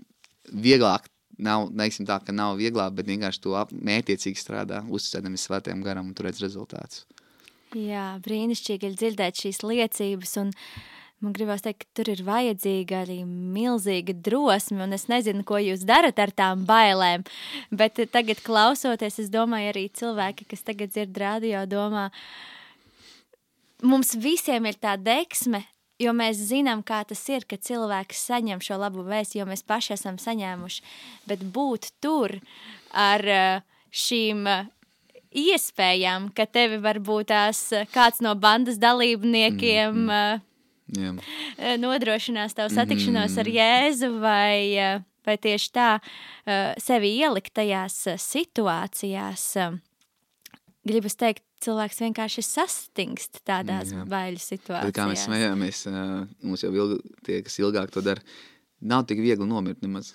Vieglāk 0.48 1.10
nav, 1.38 1.68
neiksim 1.76 2.08
tā, 2.08 2.20
ka 2.24 2.36
nav 2.36 2.58
vieglāk, 2.60 2.96
bet 2.98 3.10
vienkārši 3.10 3.44
to 3.44 3.56
mērķiecīgi 3.72 4.42
strādā, 4.42 4.82
uzticēdamies 4.90 5.48
svētiem 5.50 5.84
garam 5.86 6.10
un 6.10 6.18
turēt 6.18 6.42
rezultātus. 6.42 7.06
Jā, 7.76 8.16
brīnišķīgi 8.24 8.88
ir 8.88 8.96
dzirdēt 8.96 9.44
šīs 9.44 9.66
liecības. 9.66 10.38
Un... 10.44 10.54
Man 11.18 11.34
gribās 11.34 11.64
teikt, 11.66 11.82
ka 11.82 11.98
tur 11.98 12.12
ir 12.14 12.20
vajadzīga 12.28 13.00
arī 13.02 13.24
milzīga 13.26 14.14
drosme, 14.22 14.84
un 14.86 14.94
es 14.94 15.08
nezinu, 15.10 15.42
ko 15.50 15.58
jūs 15.58 15.82
darat 15.90 16.20
ar 16.22 16.30
tām 16.30 16.62
bailēm. 16.70 17.24
Bet 17.74 17.98
tagad, 18.14 18.44
klausoties, 18.46 19.18
es 19.24 19.32
domāju, 19.34 19.72
arī 19.72 19.88
cilvēki, 19.98 20.46
kas 20.52 20.62
tagad 20.68 20.94
dzird 20.94 21.18
radio, 21.18 21.64
domā, 21.66 22.12
mums 23.82 24.14
visiem 24.14 24.70
ir 24.70 24.78
tā 24.78 24.94
deksme, 25.02 25.64
jo 25.98 26.14
mēs 26.14 26.38
zinām, 26.52 26.86
kā 26.86 27.02
tas 27.10 27.26
ir, 27.34 27.50
kad 27.50 27.66
cilvēks 27.66 28.22
saņem 28.30 28.62
šo 28.62 28.78
labu 28.78 29.02
vēstu, 29.08 29.40
jo 29.42 29.50
mēs 29.50 29.66
paši 29.66 29.96
esam 29.98 30.22
saņēmuši. 30.22 30.86
Bet 31.26 31.42
būt 31.42 31.96
tur 31.98 32.38
ar 32.94 33.26
eh, 33.26 33.64
šīm 33.90 34.46
eh, 34.54 34.70
iespējām, 35.34 36.30
ka 36.38 36.46
tevi 36.46 36.78
varbūt 36.78 37.34
tās 37.34 37.72
eh, 37.74 37.90
kāds 37.90 38.22
no 38.22 38.38
bandas 38.38 38.78
dalībniekiem. 38.78 39.90
Mm 39.90 40.14
-hmm 40.14 40.46
Jā. 40.96 41.12
Eh, 41.58 41.76
nodrošinās 41.82 42.56
tavu 42.56 42.72
satikšanos 42.72 43.34
mm. 43.34 43.42
ar 43.42 43.50
Jēzu, 43.52 44.12
vai, 44.24 44.60
eh, 44.80 45.02
vai 45.28 45.36
tieši 45.44 45.72
tā 45.76 45.90
eh, 46.00 46.72
sevi 46.80 47.12
ielikt 47.20 47.54
tajās 47.60 48.00
situācijās. 48.24 49.50
Gribu 50.88 51.12
teikt, 51.12 51.44
cilvēks 51.64 52.00
vienkārši 52.06 52.44
sastingst 52.46 53.42
tādās 53.48 53.92
Jā. 53.92 54.06
baiļu 54.08 54.40
situācijās. 54.40 54.88
Bet 54.88 54.96
kā 54.96 55.08
mēs 55.10 55.26
smējāmies, 55.28 55.82
mums 56.46 56.64
jau 56.64 56.72
ilgi, 56.72 57.02
tie, 57.28 57.42
kas 57.44 57.58
ilgāk 57.60 57.92
to 57.92 58.04
dara, 58.06 58.24
nav 58.80 59.08
tik 59.10 59.20
viegli 59.26 59.48
nomirt 59.50 59.82
nemaz. 59.84 60.14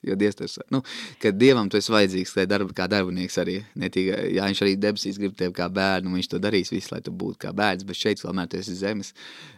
Jo 0.00 0.14
Dievs 0.16 0.38
ir. 0.40 0.64
Nu, 0.72 0.80
kad 1.20 1.36
Dievam 1.36 1.68
tu 1.68 1.76
esi 1.76 1.92
vajadzīgs, 1.92 2.32
lai 2.38 2.46
darba, 2.48 2.72
kā 2.76 2.86
darbinieks 2.88 3.36
arī. 3.42 3.58
Ne 3.76 3.90
tikai, 3.92 4.30
ja 4.32 4.46
viņš 4.48 4.62
arī 4.64 4.72
debesīs 4.80 5.18
grib 5.20 5.34
tevi 5.36 5.52
kā 5.58 5.66
bērnu, 5.68 6.14
viņš 6.16 6.30
to 6.32 6.40
darīs 6.40 6.72
visu, 6.72 6.94
lai 6.94 7.02
tu 7.04 7.12
būtu 7.12 7.36
kā 7.44 7.52
bērns, 7.56 7.84
bet 7.84 8.00
šeit 8.00 8.24
vēl 8.24 8.40
tu 8.48 8.56
esi 8.56 8.78
zemes, 8.80 9.12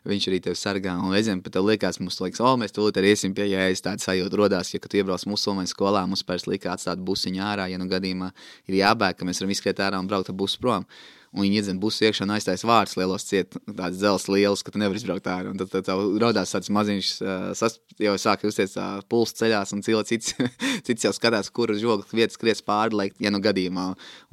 viņš 0.09 0.29
arī 0.33 0.43
tevi 0.49 0.59
sargā. 0.59 0.97
Un 0.99 1.15
reizēm 1.15 1.45
pat 1.47 1.55
tev 1.55 1.69
liekas, 1.71 2.01
mums 2.03 2.19
liekas, 2.25 2.43
o, 2.43 2.57
mēs 2.59 2.75
tūlīt 2.75 2.99
arī 2.99 3.15
iesim 3.15 3.39
pie 3.39 3.47
jēzus, 3.53 3.87
tāda 3.87 4.03
sajūta 4.03 4.43
rodās, 4.43 4.75
ja, 4.75 4.83
tu 4.83 4.99
iebrauc 4.99 5.29
musulmaņu 5.31 5.71
skolā, 5.71 6.03
mums 6.11 6.27
pēc 6.27 6.51
lika 6.51 6.75
atstāt 6.75 6.99
busiņu 7.07 7.47
ārā, 7.47 7.71
ja 7.71 7.79
nu 7.79 7.87
gadījumā 7.91 8.35
ir 8.67 8.83
jābēg, 8.83 9.21
ka 9.21 9.29
mēs 9.29 9.45
varam 9.45 9.55
izskriet 9.55 9.87
ārā 9.87 10.03
un 10.03 10.11
braukt 10.11 10.35
ar 10.35 10.41
busu 10.43 10.59
prom 10.59 10.91
un 11.33 11.47
viņi 11.47 11.61
iedzen 11.61 11.79
busu 11.81 12.05
iekšā 12.05 12.27
un 12.27 12.35
aiztais 12.35 12.63
vārds 12.69 12.93
lielos 12.99 13.25
ciet, 13.25 13.55
tāds 13.65 13.97
dzels 13.97 14.27
liels, 14.29 14.63
ka 14.65 14.73
tu 14.73 14.81
nevari 14.81 15.01
izbraukt 15.01 15.29
ārā. 15.33 15.49
Un 15.53 15.61
tad, 15.61 15.71
tad 15.73 15.87
tev 15.87 16.03
rodās 16.21 16.53
tāds 16.53 16.69
maziņš, 16.77 17.13
sas, 17.57 17.79
jau 18.01 18.13
sāk 18.21 18.45
justies 18.45 18.77
pulss 19.09 19.37
ceļās, 19.39 19.73
un 19.73 19.81
cilvēks 19.87 20.13
cits, 20.13 20.35
cits 20.87 21.07
jau 21.09 21.15
skatās, 21.17 21.49
kur 21.55 21.73
uz 21.73 21.81
žogla 21.81 22.05
vietas 22.13 22.37
skries 22.37 22.61
pāri, 22.67 22.99
lai, 22.99 23.09
ja 23.23 23.33
nu 23.33 23.41
gadījumā. 23.45 23.87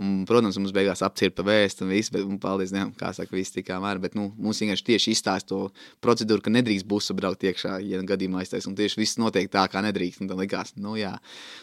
Un, 0.03 0.19
protams, 0.27 0.59
mums 0.59 0.75
beigās 0.75 1.03
apcirpa 1.07 1.45
vēst 1.47 1.85
un 1.85 1.93
viss, 1.95 2.11
bet, 2.11 2.27
un 2.27 2.41
paldies, 2.43 2.75
ne, 2.75 2.89
kā 2.99 3.13
saka, 3.15 3.31
viss 3.37 3.55
tikā 3.55 3.79
mēr, 3.79 4.03
bet, 4.03 4.19
nu, 4.19 4.29
mums 4.35 4.59
vienkārši 4.59 4.87
tieši 4.91 5.15
izstāst 5.15 5.49
to 5.53 5.69
procedūru, 6.03 6.43
ka 6.43 6.51
nedrīkst 6.51 6.87
busu 6.89 7.15
braukt 7.15 7.47
iekšā, 7.47 7.79
ja 7.87 8.03
nu 8.03 8.11
gadījumā 8.11 8.43
aiztais, 8.43 8.67
un 8.67 8.75
tieši 8.75 8.99
viss 8.99 9.19
notiek 9.23 9.47
tā, 9.51 9.69
kā 9.71 9.83
nedrīkst, 9.87 10.25
un 10.25 10.33
tad 10.33 10.43
likās, 10.43 10.75
nu 10.75 10.99
jā. 10.99 11.15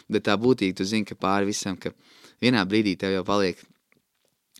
Bet 0.08 0.30
tā 0.30 0.40
būtīgi, 0.40 0.80
tu 0.80 0.88
zini, 0.88 1.04
ka 1.08 1.18
pāri 1.20 1.52
visam, 1.52 1.76
ka 1.76 1.92
vienā 2.40 2.64
brīdī 2.68 2.96
tev 3.00 3.18
jau 3.18 3.24
paliek 3.28 3.60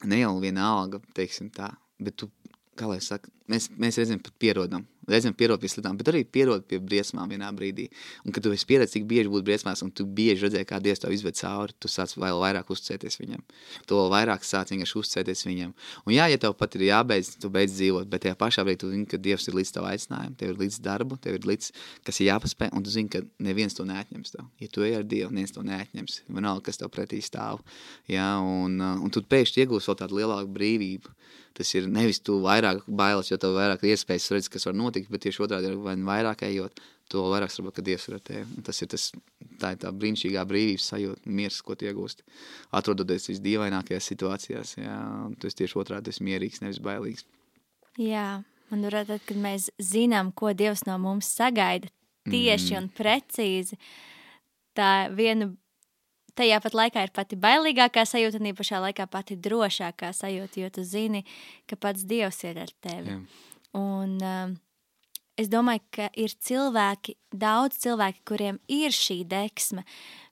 ne 0.05 0.21
jau 0.21 0.35
vienalga, 0.43 1.01
teiksim 1.17 1.51
tā, 1.55 1.71
bet 2.03 2.19
tu, 2.21 2.29
kā 2.77 2.89
lai 2.91 3.01
saka, 3.05 3.31
mēs, 3.53 3.71
mēs 3.77 4.01
reizēm 4.03 4.23
pat 4.23 4.37
pierodam 4.43 4.87
reizēm 5.11 5.35
pierod 5.39 5.63
pie 5.63 5.71
sliktām, 5.71 5.97
bet 5.99 6.11
arī 6.11 6.23
pierod 6.27 6.65
pie 6.69 6.79
briesmām 6.83 7.31
vienā 7.31 7.49
brīdī. 7.55 7.87
Un, 8.25 8.35
kad 8.35 8.45
tu 8.45 8.53
esi 8.55 8.67
pieredzējis, 8.69 8.95
cik 8.97 9.07
bieži 9.09 9.31
būt 9.31 9.47
briesmās, 9.47 9.83
un 9.87 9.93
tu 9.95 10.07
bieži 10.19 10.47
redzēji, 10.47 10.67
kā 10.69 10.81
Dievs 10.83 11.03
tev 11.03 11.15
izved 11.15 11.39
cauri, 11.39 11.75
tu 11.81 11.91
sāc 11.91 12.15
vēl 12.19 12.41
vairāk 12.43 12.71
uzticēties 12.75 13.21
viņam. 13.21 13.45
Tu 13.87 13.99
vēl 13.99 14.11
vairāk 14.13 14.47
sāc 14.47 14.73
vienkārši 14.75 14.99
uzticēties 15.01 15.45
viņam. 15.47 15.75
Un, 16.05 16.15
jā, 16.17 16.27
ja 16.33 16.41
tev 16.43 16.57
pat 16.59 16.75
ir 16.79 16.89
jābeidz, 16.89 17.37
tu 17.43 17.51
beidz 17.55 17.77
dzīvot, 17.79 18.11
bet 18.11 18.27
tajā 18.27 18.39
pašā 18.41 18.67
brīdī 18.67 18.83
tu 18.83 18.93
zini, 18.93 19.07
ka 19.11 19.21
Dievs 19.23 19.47
ir 19.47 19.59
līdz 19.61 19.75
tavu 19.79 19.91
aicinājumu, 19.93 20.39
tev 20.41 20.53
ir 20.55 20.61
līdz 20.65 20.81
darbu, 20.87 21.21
tev 21.23 21.39
ir 21.39 21.49
līdz, 21.53 21.71
kas 22.07 22.21
ir 22.21 22.31
jāpaspēj, 22.33 22.73
un 22.75 22.87
tu 22.87 22.95
zini, 22.95 23.13
ka 23.13 23.23
neviens 23.47 23.79
to 23.79 23.87
neatņems 23.87 24.35
tev. 24.35 24.51
Ja 24.63 24.71
tu 24.73 24.87
ej 24.87 24.99
ar 25.01 25.07
Dievu, 25.07 25.31
neviens 25.35 25.55
to 25.55 25.63
neatņems. 25.67 26.23
Vienalga, 26.27 26.67
kas 26.67 26.83
tev 26.83 26.91
pretī 26.95 27.23
stāv. 27.25 27.63
Jā, 28.11 28.37
un, 28.43 28.81
un 28.83 29.15
tu 29.15 29.23
pēkšņi 29.23 29.65
iegūsi 29.65 29.93
vēl 29.93 30.01
tādu 30.03 30.19
lielāku 30.19 30.55
brīvību. 30.57 31.15
Tas 31.57 31.71
ir 31.73 31.87
nevis 31.89 32.19
tu 32.21 32.37
vairāk 32.45 32.83
bailes, 32.85 33.31
jo 33.37 33.43
tev 33.45 33.57
vairāk 33.57 33.85
iespējas 33.87 34.31
redz, 34.35 34.49
kas 34.53 34.67
var 34.69 34.77
notikt, 34.77 35.11
bet 35.13 35.23
tieši 35.27 35.43
otrādi 35.45 35.71
ir 35.71 35.79
vairāk 35.79 36.43
ejot, 36.49 36.81
to 37.13 37.23
vairāk 37.31 37.53
saprot, 37.53 37.77
ka 37.77 37.85
Dievs 37.87 38.09
ir 38.09 38.17
ar 38.19 38.23
tevi. 38.25 38.47
Un 38.57 38.67
tas 38.67 38.81
ir 38.83 38.91
tas, 38.91 39.07
tā 39.61 39.75
ir 39.75 39.81
tā 39.83 39.93
brīnišķīgā 39.95 40.45
brīvības 40.49 40.89
sajūta, 40.93 41.35
miers, 41.39 41.61
ko 41.67 41.77
tu 41.79 41.87
iegūsti. 41.87 42.27
Atrodoties 42.77 43.31
visdīvainākajās 43.31 44.11
situācijās, 44.13 44.75
jā, 44.81 44.99
tas 45.43 45.59
tieši 45.61 45.81
otrādi 45.83 46.15
esi 46.15 46.27
mierīgs, 46.27 46.63
nevis 46.65 46.83
bailīgs. 46.83 47.27
Jā, 48.01 48.27
man 48.73 48.83
liekas, 48.83 49.07
tad, 49.13 49.23
kad 49.29 49.39
mēs 49.45 49.71
zinām, 49.83 50.33
ko 50.35 50.53
Dievs 50.57 50.87
no 50.89 50.99
mums 51.03 51.31
sagaida 51.37 51.93
tieši 52.27 52.75
mm. 52.75 52.81
un 52.81 52.91
precīzi, 52.97 53.79
tā 54.77 54.91
viena 55.15 55.53
tajā 56.37 56.61
pat 56.63 56.77
laikā 56.77 57.07
ir 57.07 57.13
pati 57.17 57.39
bailīgākā 57.41 58.05
sajūta, 58.09 58.41
un 58.41 58.53
pašā 58.57 58.81
laikā 58.85 59.09
pati 59.11 59.39
drošākā 59.41 60.13
sajūta, 60.17 60.63
jo 60.63 60.71
tu 60.79 60.85
zini, 60.87 61.25
ka 61.69 61.79
pats 61.81 62.07
Dievs 62.09 62.43
ir 62.47 62.63
ar 62.63 62.73
tevi. 62.85 63.17
Jā. 63.17 63.21
Un, 63.77 64.17
um, 64.23 64.57
es 65.37 65.51
domāju, 65.53 65.85
ka 65.93 66.09
ir 66.17 66.33
cilvēki, 66.33 67.17
daudz 67.35 67.81
cilvēki, 67.85 68.25
kuriem 68.29 68.61
ir 68.73 68.95
šī 68.97 69.21
deksme, 69.29 69.85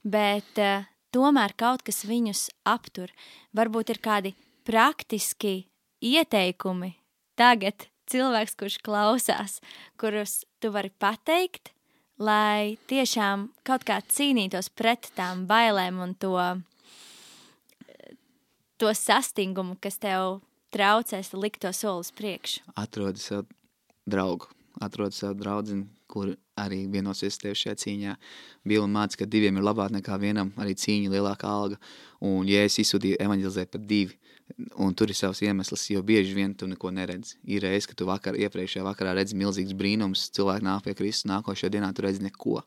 bet 0.04 0.60
uh, 0.62 0.86
tomēr 1.14 1.54
kaut 1.60 1.84
kas 1.86 2.04
viņus 2.08 2.48
aptur. 2.68 3.12
Varbūt 3.56 3.94
ir 3.94 4.00
kādi 4.04 4.34
praktiski 4.64 5.66
ieteikumi 6.04 6.94
tagad 7.38 7.88
cilvēks, 8.10 8.56
kurš 8.58 8.80
klausās, 8.84 9.60
kurus 10.00 10.42
tu 10.60 10.72
vari 10.74 10.92
pateikt, 11.00 11.73
lai 12.18 12.76
tiešām 12.90 13.48
kaut 13.66 13.84
kā 13.86 13.98
cīnītos 14.02 14.70
pret 14.74 15.10
tām 15.16 15.46
bailēm 15.50 16.00
un 16.04 16.14
to, 16.14 16.36
to 18.78 18.92
sastingumu, 18.94 19.76
kas 19.80 19.98
tev 20.02 20.40
traucēs 20.74 21.34
likt 21.34 21.62
to 21.64 21.72
solis 21.74 22.12
priekšu. 22.14 22.64
Atrodi 22.78 23.22
sev 23.22 23.46
draugu, 24.06 24.50
atrodi 24.82 25.18
sev 25.18 25.36
draugu, 25.38 25.84
kur 26.10 26.34
arī 26.60 26.84
vienosies 26.90 27.38
tev 27.42 27.56
šajā 27.58 27.76
cīņā. 27.82 28.16
Bībele 28.66 28.90
māca, 28.90 29.18
ka 29.18 29.26
diviem 29.30 29.58
ir 29.58 29.66
labāk 29.66 29.94
nekā 29.94 30.18
vienam, 30.22 30.52
arī 30.60 30.76
cīņa 30.78 31.10
lielāka 31.10 31.50
alga. 31.50 31.80
Un, 32.22 32.46
ja 32.48 32.62
es 32.66 32.78
izsūtīju 32.82 33.18
evanģelizēt 33.22 33.72
pat 33.74 33.86
divi, 33.90 34.14
Un 34.76 34.92
tur 34.94 35.08
ir 35.08 35.16
savs 35.16 35.40
iemesls, 35.42 35.86
jo 35.90 36.02
bieži 36.04 36.34
vien 36.36 36.52
tu 36.54 36.66
neko 36.68 36.90
neredzi. 36.92 37.38
Ir 37.48 37.64
reizes, 37.64 37.88
ka 37.90 37.96
tu 37.98 38.06
vakar, 38.06 38.36
iepriekšējā 38.36 38.84
vakarā 38.84 39.14
redzi 39.16 39.38
milzīgs 39.40 39.72
brīnums, 39.78 40.28
cilvēki 40.36 40.66
nāk 40.66 40.84
pie 40.84 40.94
Kristus, 40.98 41.26
nākošajā 41.30 41.72
dienā 41.72 41.88
tu 41.96 42.04
redzi 42.04 42.22
neko. 42.26 42.60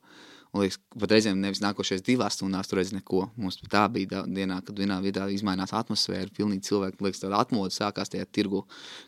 Un 0.55 0.63
liekas, 0.63 0.79
pat 0.95 1.11
reizēm 1.11 1.39
nevis 1.43 1.59
nākošais 1.61 2.03
divās 2.07 2.37
stundās 2.37 2.69
tu 2.69 2.77
redzi 2.79 2.95
neko. 2.95 3.25
Mums 3.37 3.59
tā 3.69 3.83
bija 3.93 4.23
dienā, 4.25 4.61
kad 4.65 4.79
vienā 4.79 4.97
vietā 5.03 5.27
izmainās 5.31 5.73
atmosfēra, 5.75 6.31
pilnīgi 6.35 6.69
cilvēki, 6.69 7.03
liekas, 7.03 7.21
tāda 7.23 7.41
atmoda 7.43 7.75
sākās 7.75 8.13
tajā 8.13 8.25
tirgu, 8.31 8.63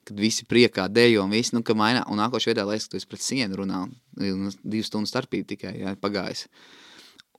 kad 0.08 0.19
visi 0.19 0.45
priekā 0.49 0.89
dejo 0.91 1.23
un 1.25 1.34
viss, 1.34 1.55
nu, 1.55 1.63
ka 1.65 1.75
mainā, 1.79 2.03
un 2.12 2.19
nākošajā 2.21 2.53
vietā 2.53 2.67
liekas, 2.69 2.89
ka 2.89 2.95
tu 2.95 2.99
esi 2.99 3.10
pret 3.10 3.23
sienu 3.25 3.62
runā, 3.62 3.86
un 4.19 4.51
divu 4.62 4.86
stundu 4.86 5.10
starpība 5.10 5.53
tikai, 5.55 5.73
jā, 5.79 5.95
pagājis. 5.99 6.45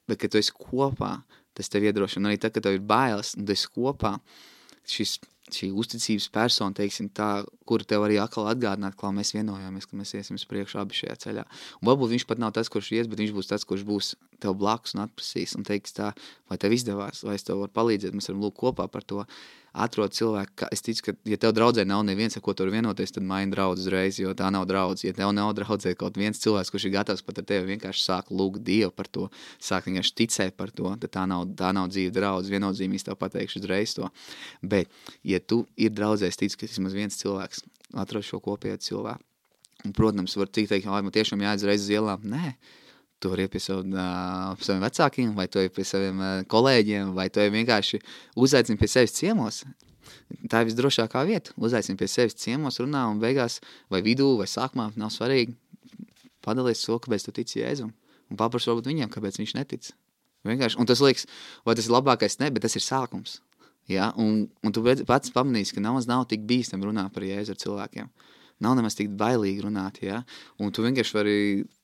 Bet, 0.08 0.18
kad 0.24 0.32
tu 0.32 0.40
esi 0.40 0.56
kopā, 0.56 1.18
tas 1.54 1.68
tev 1.70 1.84
iedrošina, 1.86 2.32
arī 2.32 2.40
tad, 2.40 2.56
kad 2.56 2.66
tev 2.66 2.80
ir 2.80 2.86
bailes, 2.86 3.36
un 3.36 3.44
tu 3.46 3.54
esi 3.54 3.68
kopā, 3.70 4.16
šis, 4.92 5.16
šī 5.50 5.70
uzticības 5.83 6.29
persona, 6.35 6.76
teiksim, 6.76 7.11
tā, 7.14 7.31
kuru 7.68 7.87
tev 7.88 8.07
arī 8.07 8.20
atkal 8.22 8.50
atgādināt, 8.50 8.96
kā 8.98 9.11
mēs 9.14 9.35
vienojāmies, 9.37 9.88
ka 9.90 9.98
mēs 9.98 10.14
iesim 10.18 10.38
uz 10.38 10.46
priekšu 10.50 10.81
abi 10.83 10.98
šajā 11.00 11.16
ceļā. 11.26 11.46
Un 11.81 11.90
varbūt 11.90 12.14
viņš 12.14 12.26
pat 12.31 12.42
nav 12.42 12.55
tas, 12.57 12.70
kurš 12.72 12.92
ies, 12.98 13.11
bet 13.11 13.22
viņš 13.22 13.35
būs 13.37 13.50
tas, 13.50 13.66
kurš 13.66 13.87
būs 13.88 14.14
tev 14.42 14.57
blakus 14.61 14.96
un 14.96 15.05
atprasīs 15.05 15.57
un 15.59 15.64
teiks 15.66 15.96
tā, 15.96 16.11
vai 16.50 16.59
tev 16.61 16.74
izdevās, 16.76 17.24
vai 17.26 17.37
es 17.38 17.46
tev 17.46 17.62
varu 17.62 17.72
palīdzēt, 17.76 18.16
mēs 18.16 18.31
varam 18.31 18.44
lūk 18.46 18.57
kopā 18.61 18.87
par 18.92 19.07
to. 19.07 19.24
Atrod 19.70 20.11
cilvēku, 20.11 20.50
ka 20.59 20.66
es 20.74 20.83
ticu, 20.83 21.05
ka, 21.07 21.12
ja 21.31 21.37
tev 21.38 21.53
draudzē 21.55 21.85
nav 21.87 22.00
neviens, 22.03 22.35
ar 22.35 22.42
ko 22.42 22.57
tur 22.59 22.72
vienoties, 22.74 23.12
tad 23.14 23.22
maini 23.22 23.55
draudz 23.55 23.85
uzreiz, 23.85 24.18
jo 24.18 24.33
tā 24.35 24.48
nav 24.50 24.64
draudz. 24.66 25.05
Ja 25.05 25.14
tev 25.14 25.31
nav 25.37 25.53
draudzē 25.55 25.92
kaut 25.98 26.18
viens 26.18 26.42
cilvēks, 26.42 26.72
kurš 26.74 26.88
ir 26.88 26.94
gatavs 26.96 27.22
pat 27.22 27.38
ar 27.38 27.46
tevi 27.46 27.76
vienkārši 27.76 28.03
sāk 28.03 28.33
lūgt 28.35 28.64
Dievu 28.66 28.90
par 28.90 29.07
to, 29.07 29.29
sāk 29.62 29.87
vienkārši 29.87 30.16
ticēt 30.24 30.59
par 30.59 30.74
to, 30.74 30.90
tad 31.05 31.14
tā 31.14 31.22
nav, 31.31 31.46
tā 31.55 31.70
nav 31.76 31.87
dzīve 31.94 32.11
draudz, 32.16 32.50
viennozīmīgi 32.50 33.07
tev 33.07 33.20
pateikšu 33.22 33.62
uzreiz 33.62 33.94
to. 33.94 34.11
Bet, 34.74 34.90
ja 35.22 35.38
tu 35.38 35.62
ir 35.79 35.94
draudzēs, 35.94 36.40
tic, 36.42 36.59
ka 36.59 36.66
vismaz 36.66 36.98
viens 36.98 37.22
cilvēks 37.22 37.62
atrod 38.03 38.26
šo 38.26 38.42
kopējo 38.42 38.83
cilvēku, 38.90 39.22
un, 39.87 39.94
protams, 39.94 40.35
var 40.35 40.50
teikt, 40.50 40.90
vai 40.90 41.03
man 41.07 41.14
tiešām 41.14 41.46
jāiz 41.46 41.66
reiz 41.66 41.87
uz 41.87 41.94
ielām, 41.94 42.26
nē, 42.26 42.57
Vari 43.28 43.44
iet 43.44 43.52
pie, 43.52 43.61
savu, 43.61 43.85
uh, 43.92 44.54
pie 44.56 44.64
saviem 44.64 44.85
vecākiem, 44.87 45.33
vai 45.37 45.44
tu 45.52 45.61
ej 45.61 45.68
pie 45.76 45.85
saviem 45.85 46.20
uh, 46.24 46.30
kolēģiem, 46.48 47.12
vai 47.16 47.28
tu 47.28 47.44
vienkārši 47.44 48.00
uzaicini 48.40 48.80
pie 48.80 48.88
sevis 48.88 49.12
ciemos. 49.18 49.64
Tā 50.50 50.62
ir 50.62 50.70
visdrošākā 50.70 51.24
vieta. 51.28 51.52
Uzaicini 51.61 51.98
pie 52.00 52.09
sevis 52.09 52.38
ciemos, 52.40 52.80
runā 52.80 53.04
un 53.11 53.20
beigās, 53.20 53.59
vai 53.92 54.00
vidū, 54.06 54.33
vai 54.40 54.48
sākumā, 54.48 54.90
nav 54.96 55.12
svarīgi. 55.12 55.56
Padalies 56.44 56.80
to, 56.87 56.96
kāpēc 57.02 57.26
tu 57.26 57.35
tici 57.37 57.61
Jēzum. 57.61 57.92
Un 58.30 58.38
paprasti 58.40 58.70
varbūt 58.70 58.88
viņiem, 58.88 59.12
kāpēc 59.12 59.40
viņš 59.42 59.54
netic. 59.59 59.90
Vienkārši. 60.48 60.78
Un 60.80 60.88
tas 60.88 61.02
liekas, 61.04 61.26
vai 61.68 61.76
tas 61.76 61.88
ir 61.88 61.94
labākais, 61.94 62.38
ne, 62.40 62.48
bet 62.54 62.64
tas 62.64 62.76
ir 62.78 62.85
sākums. 62.85 63.40
Ja? 63.90 64.11
Un, 64.16 64.46
un 64.64 64.74
tu 64.74 64.85
pats 65.06 65.35
pamanīsi, 65.35 65.76
ka 65.76 65.85
nav, 65.85 65.98
nav 66.09 66.24
tik 66.30 66.46
bīstami 66.48 66.88
runāt 66.88 67.12
par 67.12 67.26
Jēzu 67.26 67.56
ar 67.56 67.61
cilvēkiem. 67.61 68.11
Nav 68.61 68.77
nemaz 68.77 68.96
tik 68.99 69.09
bailīgi 69.16 69.64
runāt, 69.64 70.03
ja? 70.05 70.20
Un 70.61 70.73
tu 70.75 70.85
vienkārši 70.85 71.16
vari 71.16 71.37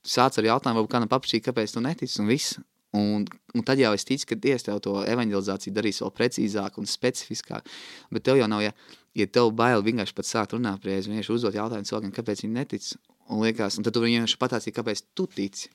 sāc 0.05 0.37
ar 0.37 0.49
jautājumu, 0.51 0.83
varbūt 0.83 0.93
kādam 0.93 1.11
paprasīt, 1.11 1.45
kāpēc 1.47 1.73
tu 1.73 1.81
netici, 1.81 2.19
un 2.21 2.29
viss. 2.29 2.59
Un, 2.95 3.25
un 3.53 3.65
tad 3.67 3.81
jau 3.81 3.91
es 3.97 4.05
ticu, 4.07 4.29
ka 4.29 4.37
Dievs 4.39 4.63
tev 4.65 4.79
to 4.85 4.93
evanģelizāciju 5.09 5.75
darīs 5.75 5.99
vēl 6.03 6.13
precīzāk 6.15 6.77
un 6.79 6.87
specifiskāk. 6.87 7.67
Bet 8.13 8.25
tev 8.25 8.39
jau 8.39 8.47
nav, 8.49 8.63
ja, 8.63 8.71
ja 9.17 9.27
tev 9.27 9.51
bail 9.57 9.83
vienkārši 9.85 10.15
pat 10.15 10.29
sākt 10.29 10.55
runāt 10.55 10.81
par 10.83 10.93
Jēzu, 10.93 11.11
vienkārši 11.11 11.33
uzdot 11.35 11.57
jautājumu 11.57 11.89
cilvēkiem, 11.89 12.13
kāpēc 12.15 12.45
viņi 12.45 12.55
netic. 12.55 12.87
Un, 13.27 13.41
liekas, 13.43 13.77
un 13.77 13.87
tad 13.87 13.97
tu 13.97 14.05
vienkārši 14.05 14.39
patāci, 14.39 14.73
kāpēc 14.75 15.03
tu 15.17 15.27
tici. 15.33 15.73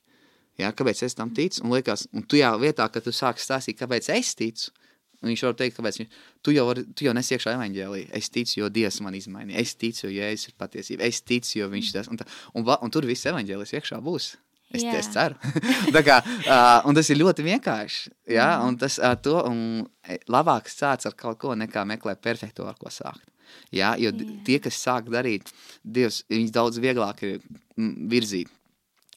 Ja, 0.61 0.73
kāpēc 0.77 1.03
es 1.05 1.17
tam 1.19 1.33
ticu? 1.37 1.63
Un, 1.65 1.75
liekas, 1.77 2.07
un 2.17 2.25
tu 2.29 2.41
jau 2.41 2.55
vietā, 2.61 2.89
ka 2.93 3.03
tu 3.05 3.13
sāki 3.13 3.45
stāstīt, 3.45 3.79
kāpēc 3.81 4.09
es 4.17 4.33
ticu, 4.39 4.73
Un 5.23 5.31
viņš 5.31 5.43
var 5.47 5.59
teikt, 5.59 5.77
kāpēc 5.79 5.99
viņš, 6.01 6.23
tu 6.43 6.55
jau, 6.55 6.65
var, 6.67 6.81
tu 6.99 7.07
jau 7.07 7.15
nesiekšā 7.15 7.55
evaņģēlī. 7.57 8.05
Es 8.19 8.31
ticu, 8.35 8.57
jo 8.59 8.71
Dievs 8.75 8.99
man 9.05 9.15
izmainīja. 9.15 9.63
Es 9.63 9.77
ticu, 9.79 10.09
jo 10.09 10.15
Jēzus 10.17 10.51
ir 10.51 10.57
patiesība. 10.59 11.07
Es 11.07 11.23
ticu, 11.23 11.61
jo 11.61 11.69
viņš 11.71 11.93
tas. 11.95 12.11
Un, 12.11 12.19
tā, 12.19 12.27
un, 12.53 12.65
un, 12.65 12.73
un 12.75 12.95
tur 12.95 13.07
viss 13.07 13.29
evaņģēlis 13.31 13.77
iekšā 13.79 14.01
būs. 14.03 14.33
Es, 14.73 14.83
yeah. 14.83 14.97
es 14.99 15.11
ceru. 15.13 15.37
kā, 16.09 16.19
uh, 16.25 16.89
un 16.89 16.97
tas 16.97 17.11
ir 17.13 17.21
ļoti 17.21 17.45
vienkārši. 17.47 18.15
Ja? 18.35 18.49
Mm. 18.57 18.73
Un 18.73 18.81
tas 18.81 18.97
uh, 18.99 19.13
to, 19.21 19.37
un 19.47 19.85
labāk 20.33 20.73
sāc 20.73 21.05
ar 21.07 21.15
kaut 21.19 21.39
ko, 21.43 21.53
nekā 21.59 21.85
meklēt 21.89 22.23
perfekto, 22.25 22.67
ar 22.67 22.79
ko 22.81 22.91
sākt. 22.91 23.29
Ja? 23.71 23.93
Jo 24.01 24.11
yeah. 24.11 24.33
tie, 24.47 24.59
kas 24.65 24.81
sāk 24.81 25.13
darīt, 25.13 25.53
Dievs, 25.85 26.23
viņus 26.33 26.57
daudz 26.57 26.83
vieglāk 26.83 27.23
ir 27.29 27.39
virzīt 27.77 28.51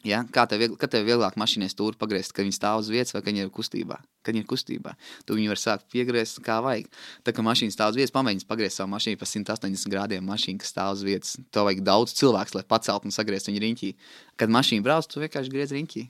Ja? 0.05 0.21
Kā 0.29 0.45
tev, 0.49 0.61
viegl, 0.61 0.75
kad 0.79 0.91
tev 0.93 1.07
vieglāk 1.07 1.37
mašīnai 1.39 1.69
stūri 1.71 1.97
pagriezt, 1.97 2.33
kad 2.35 2.45
viņi 2.45 2.55
stāv 2.55 2.83
uz 2.83 2.91
vietas 2.93 3.15
vai 3.15 3.23
kad 3.23 3.31
viņi 3.31 3.45
ir 3.47 3.51
kustībā? 3.53 3.97
Kad 4.25 4.35
viņi 4.35 4.43
ir 4.43 4.49
kustībā, 4.49 4.93
tu 5.25 5.37
viņu 5.37 5.51
var 5.51 5.61
sākt 5.61 5.87
piegriezt 5.93 6.41
kā 6.45 6.59
vajag. 6.65 6.91
Tā 7.25 7.33
kā 7.33 7.45
mašīna 7.45 7.73
stāv 7.73 7.93
uz 7.93 7.99
vietas, 7.99 8.13
pamēģini 8.13 8.47
pagriezt 8.49 8.81
savu 8.81 8.93
mašīnu 8.93 9.21
pa 9.21 9.29
180 9.29 9.93
grādiem, 9.93 10.25
mašīna, 10.29 10.61
kas 10.61 10.73
stāv 10.73 10.93
uz 10.93 11.01
vietas. 11.05 11.35
Tev 11.53 11.65
vajag 11.69 11.81
daudz 11.85 12.13
cilvēku, 12.19 12.59
lai 12.59 12.65
paceltu 12.69 13.09
un 13.09 13.15
sagrieztu 13.15 13.51
viņu 13.51 13.63
riņķī. 13.65 13.91
Kad 14.37 14.53
mašīna 14.53 14.85
brauc, 14.85 15.09
tu 15.09 15.23
vienkārši 15.23 15.53
griez 15.53 15.73
riņķī. 15.73 16.05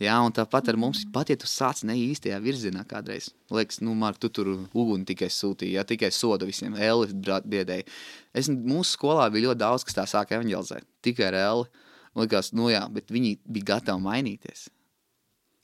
Jā, 0.00 0.14
un 0.24 0.32
tāpat 0.32 0.70
ar 0.72 0.78
mums, 0.80 1.02
pat 1.12 1.28
ja 1.28 1.36
tu 1.36 1.48
sāc 1.50 1.82
ne 1.84 1.92
īstajā 2.00 2.38
virzienā 2.40 2.86
kādreiz, 2.88 3.28
liekas, 3.52 3.82
nu, 3.84 3.92
Mark, 3.98 4.16
tu 4.22 4.30
tur 4.32 4.48
uguni 4.54 5.04
tikai 5.04 5.28
sūtīji, 5.28 5.74
ja 5.76 5.84
tikai 5.84 6.08
sodu 6.14 6.48
visiem, 6.48 6.72
Eli 6.72 7.12
biedēji. 7.52 7.84
Es, 8.32 8.48
mūsu 8.48 8.94
skolā 8.94 9.28
bija 9.28 9.50
ļoti 9.50 9.60
daudz, 9.60 9.84
kas 9.84 9.98
tā 9.98 10.06
sāka 10.08 10.38
evanģelizēt, 10.38 10.88
tikai 11.04 11.28
ar 11.28 11.36
Eli. 11.42 11.68
Man 12.14 12.26
liekas, 12.26 12.52
nu 12.56 12.70
jā, 12.72 12.82
bet 12.90 13.12
viņi 13.14 13.36
bija 13.46 13.76
gatavi 13.76 14.02
mainīties. 14.02 14.68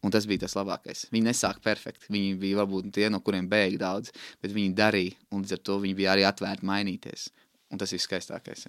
Un 0.06 0.12
tas 0.14 0.26
bija 0.28 0.44
tas 0.44 0.54
labākais. 0.54 1.06
Viņi 1.10 1.26
nesāka 1.26 1.62
perfekti. 1.64 2.06
Viņi 2.12 2.36
bija 2.38 2.60
varbūt 2.60 2.92
tie, 2.94 3.08
no 3.10 3.18
kuriem 3.24 3.48
bēga 3.50 3.80
daudz, 3.82 4.12
bet 4.42 4.54
viņi 4.54 4.76
darīja, 4.78 5.16
un 5.34 5.42
līdz 5.42 5.56
ar 5.56 5.62
to 5.66 5.80
viņi 5.82 5.98
bija 5.98 6.12
arī 6.14 6.26
atvērti 6.28 6.68
mainīties. 6.68 7.28
Un 7.74 7.82
tas 7.82 7.90
ir 7.96 8.02
skaistākais. 8.02 8.68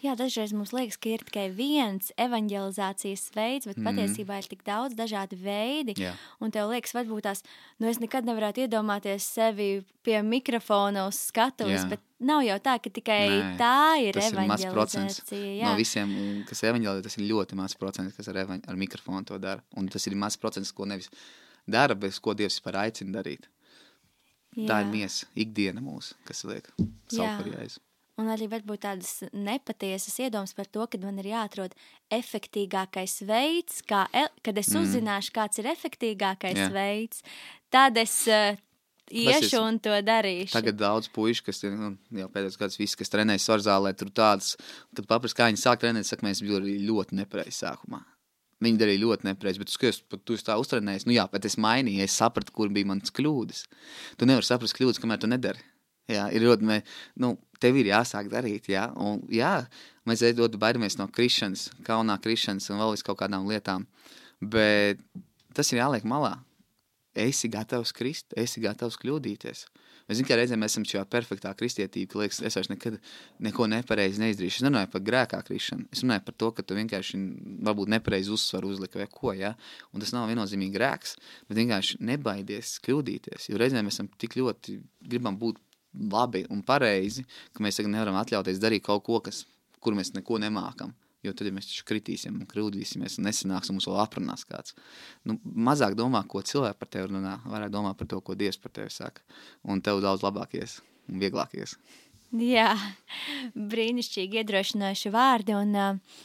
Jā, 0.00 0.14
dažreiz 0.16 0.54
mums 0.56 0.70
liekas, 0.72 0.96
ka 0.96 1.10
ir 1.12 1.22
tikai 1.28 1.46
viens 1.52 2.08
evanģelizācijas 2.20 3.26
veids, 3.34 3.68
bet 3.68 3.76
mm. 3.76 3.88
patiesībā 3.90 4.38
ir 4.40 4.46
tik 4.48 4.62
daudz 4.64 4.96
dažādi 4.96 5.36
veidi. 5.36 5.94
Jā. 6.00 6.14
Un 6.40 6.54
tev 6.54 6.70
liekas, 6.72 6.94
varbūt 6.96 7.26
tās, 7.26 7.42
nu 7.82 7.90
es 7.90 8.00
nekad 8.00 8.24
nevarētu 8.24 8.64
iedomāties 8.64 9.26
sevi 9.28 9.68
pie 10.06 10.22
mikrofona 10.24 11.04
uz 11.10 11.18
skatuves, 11.28 11.84
bet 11.90 12.00
nav 12.24 12.40
jau 12.46 12.56
tā, 12.64 12.78
ka 12.80 12.92
tikai 12.96 13.18
Nē, 13.28 13.50
tā 13.60 13.82
ir 14.06 14.16
evanģelizācija. 14.22 15.68
No 15.68 15.74
visiem, 15.76 16.16
kas 16.48 16.64
evanģelizē, 16.70 17.04
tas 17.04 17.18
ir 17.20 17.28
ļoti 17.28 17.60
maz 17.60 17.76
procents, 17.76 18.16
kas 18.16 18.32
ar, 18.32 18.40
evaņ, 18.46 18.64
ar 18.72 18.80
mikrofonu 18.80 19.28
to 19.28 19.36
dara. 19.42 19.60
Un 19.76 19.92
tas 19.92 20.08
ir 20.08 20.16
maz 20.16 20.40
procents, 20.40 20.72
ko 20.72 20.88
nevis 20.88 21.12
dara, 21.68 21.92
bet 21.92 22.16
ko 22.24 22.32
Dievs 22.32 22.56
vispār 22.56 22.80
aicina 22.86 23.18
darīt. 23.20 23.52
Jā. 24.56 24.64
Tā 24.72 24.80
ir 24.86 24.90
miesa, 24.96 25.28
ikdiena 25.36 25.84
mūsu, 25.84 26.16
kas 26.26 26.40
liek 26.48 26.72
jēzu 27.12 27.84
un 28.20 28.30
arī 28.32 28.48
varbūt 28.52 28.84
tādas 28.84 29.12
nepatiesas 29.32 30.18
iedomas 30.22 30.54
par 30.56 30.68
to, 30.70 30.86
ka 30.90 31.00
man 31.02 31.18
ir 31.22 31.30
jāatrod 31.32 31.74
efektīgākais 32.12 33.20
veids, 33.28 33.82
kā, 33.88 34.06
kad 34.44 34.60
es 34.60 34.72
mm. 34.72 34.84
uzzināšu, 34.84 35.34
kāds 35.36 35.62
ir 35.62 35.70
efektīgākais 35.72 36.60
Jā. 36.60 36.68
veids, 36.74 37.24
tad 37.72 37.98
es 38.00 38.14
uh, 38.30 38.58
iešu 39.10 39.56
ir, 39.56 39.64
un 39.64 39.80
to 39.82 39.96
darīšu. 40.06 40.54
Tagad 40.54 40.78
daudz 40.80 41.10
puiši, 41.14 41.44
kas 41.48 41.62
ir, 41.66 41.74
nu, 41.78 41.92
jau 42.22 42.30
pēdējos 42.32 42.60
gadus 42.60 42.80
visi, 42.80 42.98
kas 43.00 43.12
trenējas 43.12 43.48
svarzālē, 43.48 43.92
tur 43.98 44.12
tāds, 44.14 44.54
kad 44.96 45.08
papras, 45.10 45.36
kā 45.36 45.50
viņi 45.50 45.62
sāk 45.62 45.82
trenēt, 45.82 46.08
saka, 46.08 46.26
mēs 46.28 46.42
biju 46.44 46.62
ļoti 46.88 47.18
nepareizi 47.20 47.62
sākumā. 47.64 48.04
Viņi 48.60 48.76
darīja 48.76 49.00
ļoti 49.00 49.24
nepareizi, 49.24 49.60
bet 49.62 49.72
skaties, 49.72 50.02
tu 50.28 50.36
tā 50.44 50.58
uztrenējies. 50.60 51.06
Nu 51.08 51.14
jā, 51.16 51.24
bet 51.32 51.46
es 51.48 51.56
mainīju, 51.60 52.04
es 52.04 52.16
sapratu, 52.20 52.52
kur 52.52 52.68
bija 52.72 52.90
manas 52.90 53.12
kļūdas. 53.16 53.62
Tu 54.20 54.28
nevari 54.28 54.44
saprast 54.44 54.76
kļūdas, 54.76 55.00
kamēr 55.00 55.22
tu 55.22 55.30
nedari. 55.32 55.64
Jā, 56.10 56.26
ir 56.34 56.44
ļoti, 56.44 56.80
nu, 57.22 57.32
tev 57.60 57.78
ir 57.80 57.90
jāsāk 57.92 58.30
darīt, 58.32 58.70
jā, 58.72 58.88
un 58.96 59.20
jā, 59.32 59.54
mēs 60.08 60.24
ļoti 60.38 60.60
baidamies 60.60 60.98
no 61.00 61.08
krišanas, 61.12 61.68
kaunā 61.86 62.16
krišanas 62.22 62.70
un 62.72 62.80
vēl 62.82 62.94
vis 62.96 63.06
kaut 63.06 63.20
kādām 63.20 63.48
lietām, 63.50 63.86
bet 64.40 65.02
tas 65.56 65.72
ir 65.72 65.82
jāliek 65.82 66.06
malā. 66.08 66.38
Esi 67.20 67.50
gatavs 67.50 67.90
krist, 67.92 68.30
esi 68.38 68.62
gatavs 68.62 68.96
kļūdīties. 69.02 69.64
Mēs 70.10 70.18
zinām, 70.18 70.26
ka 70.26 70.36
reizēm 70.38 70.58
mēs 70.62 70.72
esam 70.72 70.84
šajā 70.90 71.04
perfektā 71.10 71.50
kristietība, 71.54 72.08
ka 72.10 72.18
liekas, 72.18 72.38
es 72.46 72.56
vairs 72.58 72.70
nekad 72.70 72.96
neko 73.46 73.68
nepareizi 73.70 74.22
neizdarīšu. 74.22 74.58
Es 74.58 74.66
runāju 74.66 74.90
par 74.90 75.02
grēkā 75.06 75.38
krišanu. 75.46 75.86
Es 75.94 76.02
runāju 76.02 76.24
par 76.26 76.36
to, 76.42 76.48
ka 76.56 76.64
tu 76.66 76.74
vienkārši 76.78 77.20
varbūt 77.66 77.92
nepareizi 77.94 78.32
uzsvaru 78.34 78.72
uzliki 78.74 78.98
vai 78.98 79.06
ko, 79.10 79.30
ja? 79.38 79.52
Un 79.94 80.02
tas 80.02 80.10
nav 80.14 80.26
viennozīmīgi 80.30 80.74
grēks, 80.74 81.14
bet 81.46 81.60
vienkārši 81.60 82.00
nebaidies 82.10 82.72
kļūdīties. 82.86 83.50
Jo 83.52 83.62
reizēm 83.62 83.86
mēs 83.86 84.00
esam 84.00 84.10
tik 84.18 84.34
ļoti 84.40 84.80
gribam 85.12 85.38
būt 85.38 85.62
labi 85.92 86.44
un 86.50 86.62
pareizi, 86.66 87.24
ka 87.54 87.64
mēs 87.64 87.80
tagad 87.80 87.94
nevaram 87.94 88.18
atļauties 88.20 88.60
darīt 88.62 88.84
kaut 88.86 89.04
ko, 89.06 89.20
kas, 89.24 89.44
kur 89.82 89.96
mēs 89.96 90.14
neko 90.16 90.40
nemākam. 90.42 90.94
Jo 91.20 91.34
tad, 91.36 91.50
ja 91.50 91.52
mēs 91.52 91.66
taču 91.68 91.84
kritīsim 91.84 92.38
un 92.38 92.46
kļūdīsimies, 92.48 93.18
un 93.20 93.26
nesanāks, 93.28 93.68
mums 93.74 93.84
vēl 93.90 93.98
aprunās 94.00 94.46
kāds. 94.48 94.72
Nu, 95.28 95.36
mazāk 95.44 95.92
domā, 95.98 96.22
ko 96.24 96.40
cilvēki 96.40 96.80
par 96.80 96.88
tevi 96.88 97.10
runā, 97.10 97.34
vairāk 97.44 97.72
domā 97.74 97.92
par 97.98 98.08
to, 98.08 98.22
ko 98.24 98.36
Dievs 98.38 98.56
par 98.60 98.72
tevi 98.72 98.92
saka. 98.94 99.20
Un 99.68 99.82
tev 99.84 100.00
daudz 100.00 100.24
labāk 100.24 100.56
ies 100.56 100.78
un 101.10 101.20
vieglāk 101.20 101.58
ies. 101.60 101.76
Jā, 102.30 102.72
brīnišķīgi 103.74 104.40
iedrošinoši 104.40 105.12
vārdi, 105.12 105.56
un 105.58 105.76
uh, 105.76 106.18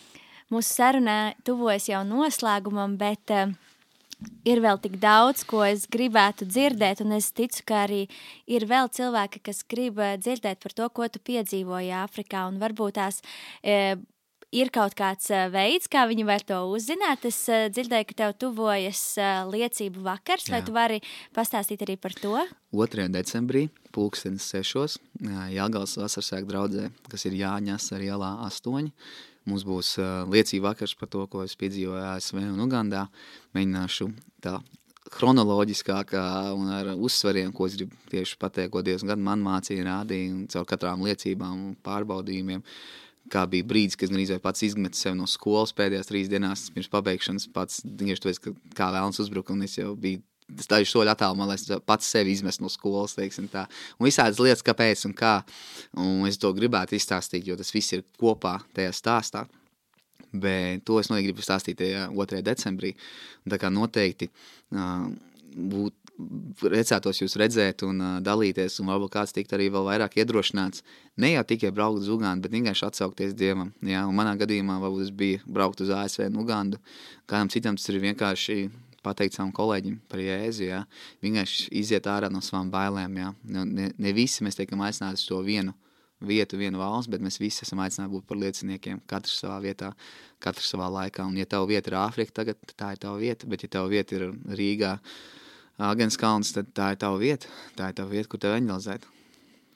mūsu 0.54 0.78
sarunā 0.78 1.20
tuvojas 1.44 1.90
jau 1.90 2.06
noslēgumam, 2.08 2.96
bet 3.02 3.36
uh, 3.36 3.52
ir 4.48 4.62
vēl 4.64 4.80
tik 4.82 4.98
daudz, 5.02 5.44
ko 5.48 5.64
es 5.68 5.86
gribētu 5.92 6.48
dzirdēt, 6.48 7.04
un 7.06 7.16
es 7.18 7.32
ticu, 7.36 7.64
ka 7.68 7.86
arī 7.86 8.06
ir 8.48 8.68
vēl 8.70 8.90
cilvēki, 8.94 9.44
kas 9.46 9.64
grib 9.68 10.00
eh, 10.00 10.16
dzirdēt 10.22 10.62
par 10.64 10.76
to, 10.76 10.90
ko 10.90 11.08
tu 11.12 11.22
piedzīvoji 11.24 11.94
Āfrikā, 12.04 12.46
un 12.50 12.60
varbūt 12.62 12.98
tās 13.00 13.22
e, 13.62 13.98
ir 14.56 14.72
kaut 14.74 14.96
kāds 14.98 15.30
eh, 15.34 15.48
veids, 15.52 15.90
kā 15.92 16.06
viņi 16.10 16.28
var 16.28 16.46
to 16.48 16.62
uzzināt. 16.72 17.28
Es 17.28 17.44
dzirdēju, 17.50 18.10
ka 18.12 18.20
tev 18.24 18.36
tuvojas 18.46 19.04
liecību 19.52 20.06
vakars, 20.06 20.50
Jā. 20.50 20.56
vai 20.56 20.64
tu 20.66 20.76
vari 20.76 21.02
pastāstīt 21.36 21.86
arī 21.86 21.98
par 22.00 22.16
to? 22.18 22.38
2. 22.76 23.08
decembrī, 23.14 23.68
pulkstenis 23.96 24.48
sešos, 24.52 25.00
Jāgals 25.54 25.96
vasarsēk 26.00 26.48
draudzē, 26.50 26.90
kas 27.12 27.28
ir 27.30 27.40
Jāņas 27.40 27.94
ar 27.96 28.04
ielā 28.04 28.36
8, 28.48 28.92
Mums 29.46 29.66
būs 29.68 29.96
liecība 30.32 30.72
vakars 30.72 30.96
par 30.98 31.10
to, 31.14 31.26
ko 31.30 31.44
es 31.46 31.54
piedzīvoju 31.60 32.02
ASV 32.16 32.40
un 32.42 32.64
Ugandā. 32.66 33.06
Mēģināšu 33.54 34.10
tā 34.42 34.58
chronoloģiskākā 35.14 36.26
un 36.58 36.72
ar 36.74 36.92
uzsvariem, 36.96 37.54
ko 37.54 37.68
es 37.70 37.78
gribu 37.78 37.98
tieši 38.10 38.40
pateikt, 38.42 38.74
ko 38.74 38.82
Dievs 38.86 39.06
gan 39.06 39.22
man 39.22 39.44
mācīja, 39.46 39.86
rādīja, 39.86 40.34
un 40.34 40.46
caur 40.52 40.66
katrām 40.70 41.06
liecībām 41.06 41.54
un 41.70 41.76
pārbaudījumiem, 41.86 42.64
kā 43.32 43.46
bija 43.50 43.68
brīdis, 43.70 43.98
kad 44.00 44.10
gandrīz 44.10 44.34
vai 44.34 44.42
pats 44.42 44.66
izmetu 44.66 44.98
sevi 44.98 45.20
no 45.20 45.30
skolas 45.30 45.74
pēdējās 45.78 46.10
trīs 46.10 46.32
dienās 46.32 46.70
pirms 46.74 46.90
pabeigšanas. 46.94 47.50
Pats 47.54 47.84
tieši 47.86 48.24
tāpēc, 48.26 48.42
ka 48.42 48.56
kā 48.78 48.90
vēlams 48.98 49.22
uzbruka, 49.22 49.54
un 49.54 49.66
es 49.68 49.78
jau 49.78 49.94
biju 49.94 50.24
daži 50.48 50.90
soļi 50.90 51.12
attālumā, 51.14 51.48
lai 51.50 51.58
es 51.58 51.66
pats 51.86 52.10
sevi 52.14 52.34
izmestu 52.36 52.66
no 52.66 52.70
skolas. 52.70 53.18
Un 53.18 54.08
visādas 54.08 54.40
lietas, 54.40 54.64
kāpēc 54.66 55.06
un 55.10 55.16
kā. 55.18 55.36
Un 55.98 56.26
es 56.30 56.40
to 56.42 56.52
gribētu 56.56 56.98
izstāstīt, 56.98 57.48
jo 57.48 57.58
tas 57.58 57.74
viss 57.74 57.96
ir 57.98 58.06
kopā 58.20 58.60
tajā 58.76 58.94
stāstā. 58.96 59.46
Bet 60.36 60.84
to 60.86 61.00
es 61.00 61.10
noteikti 61.10 61.32
gribu 61.32 61.46
stāstīt 61.46 61.82
2. 61.82 62.42
decembrī. 62.44 62.96
Tā 63.50 63.60
kā 63.62 63.72
noteikti 63.72 64.28
uh, 64.30 65.08
būtu 65.56 66.06
priecātos 66.62 67.20
jūs 67.20 67.36
redzēt 67.40 67.84
un 67.88 68.00
uh, 68.00 68.12
dalīties, 68.24 68.78
un 68.80 68.92
varbūt 68.92 69.14
kāds 69.16 69.36
tikt 69.36 69.54
arī 69.56 69.68
vēl 69.74 69.88
vairāk 69.88 70.16
iedrošināts. 70.22 70.84
Ne 71.20 71.34
jau 71.34 71.44
tikai 71.48 71.72
braukt 71.76 72.04
uz 72.04 72.10
Ugandu, 72.12 72.46
bet 72.46 72.56
vienkārši 72.56 72.88
atsaukties 72.88 73.36
Dievam. 73.36 73.74
Jā, 73.84 74.06
un 74.08 74.16
manā 74.16 74.36
gadījumā 74.40 74.78
varbūt 74.84 75.08
es 75.08 75.12
biju 75.16 75.44
braukt 75.48 75.84
uz 75.84 75.92
ASV 75.92 76.28
un 76.30 76.40
Ugandu. 76.44 76.80
Kādam 77.28 77.52
citam 77.52 77.80
tas 77.80 77.88
ir 77.92 78.00
vienkārši 78.04 78.58
pateikt 79.06 79.38
savam 79.38 79.54
kolēģim 79.56 80.02
par 80.12 80.22
jēzu, 80.24 80.68
jā. 80.68 80.84
Vienkārši 81.24 81.70
iziet 81.80 82.10
ārā 82.10 82.32
no 82.34 82.42
savām 82.46 82.74
bailēm, 82.74 83.18
jā. 83.22 83.32
Ne, 83.48 83.90
ne 83.94 84.14
visi 84.18 84.46
mēs 84.46 84.58
tiekam 84.60 84.84
aicināti 84.86 85.22
uz 85.22 85.28
to 85.30 85.42
vienu 85.46 85.76
vietu, 86.26 86.58
vienu 86.60 86.80
valsts, 86.80 87.10
bet 87.12 87.24
mēs 87.24 87.40
visi 87.42 87.66
esam 87.66 87.82
aicināti 87.84 88.14
būt 88.14 88.28
par 88.30 88.40
lieciniekiem. 88.42 89.02
Katrs 89.10 89.40
savā 89.42 89.58
vietā, 89.64 89.92
katrs 90.44 90.70
savā 90.74 90.90
laikā. 91.00 91.26
Un, 91.28 91.40
ja 91.40 91.48
tava 91.50 91.68
vieta 91.70 91.92
ir 91.92 92.00
Āfrika, 92.02 92.38
tagad 92.42 92.76
tā 92.76 92.94
ir 92.96 93.02
tava 93.04 93.20
vieta. 93.22 93.50
Bet, 93.52 93.66
ja 93.66 93.74
tava 93.78 93.92
vieta 93.92 94.18
ir 94.18 94.30
Rīgā, 94.60 94.96
Agens 95.86 96.18
kalns, 96.20 96.54
tad 96.56 96.72
tā 96.78 96.94
ir 96.96 97.02
tava 97.04 97.20
vieta. 97.22 97.52
Tā 97.76 97.92
ir 97.92 98.00
tava 98.00 98.16
vieta, 98.16 98.32
kur 98.32 98.42
tev 98.42 98.56
eņģelizēt. 98.62 99.12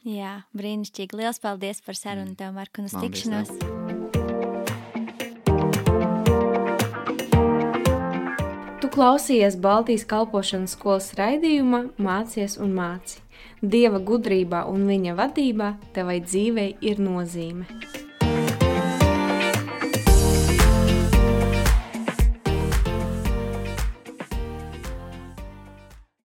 Jā, 0.07 0.39
brīnišķīgi. 0.55 1.19
Liels 1.19 1.43
paldies 1.43 1.83
par 1.83 1.99
sarunu 1.99 2.39
tev, 2.39 2.55
Marku, 2.55 2.85
un 2.85 2.87
uz 2.91 2.95
tikšanos. 2.95 3.78
Tu 8.89 8.95
klausījies 8.97 9.53
Baltijas 9.61 10.01
kalpošanas 10.09 10.71
skolas 10.73 11.11
raidījumā 11.13 11.83
Mācies 12.01 12.55
un 12.57 12.73
māci. 12.73 13.19
Dieva 13.61 14.01
gudrībā 14.01 14.63
un 14.71 14.89
viņa 14.89 15.13
vadībā 15.19 15.69
tevai 15.93 16.17
dzīvei 16.25 16.71
ir 16.89 16.97
nozīme. 16.97 17.69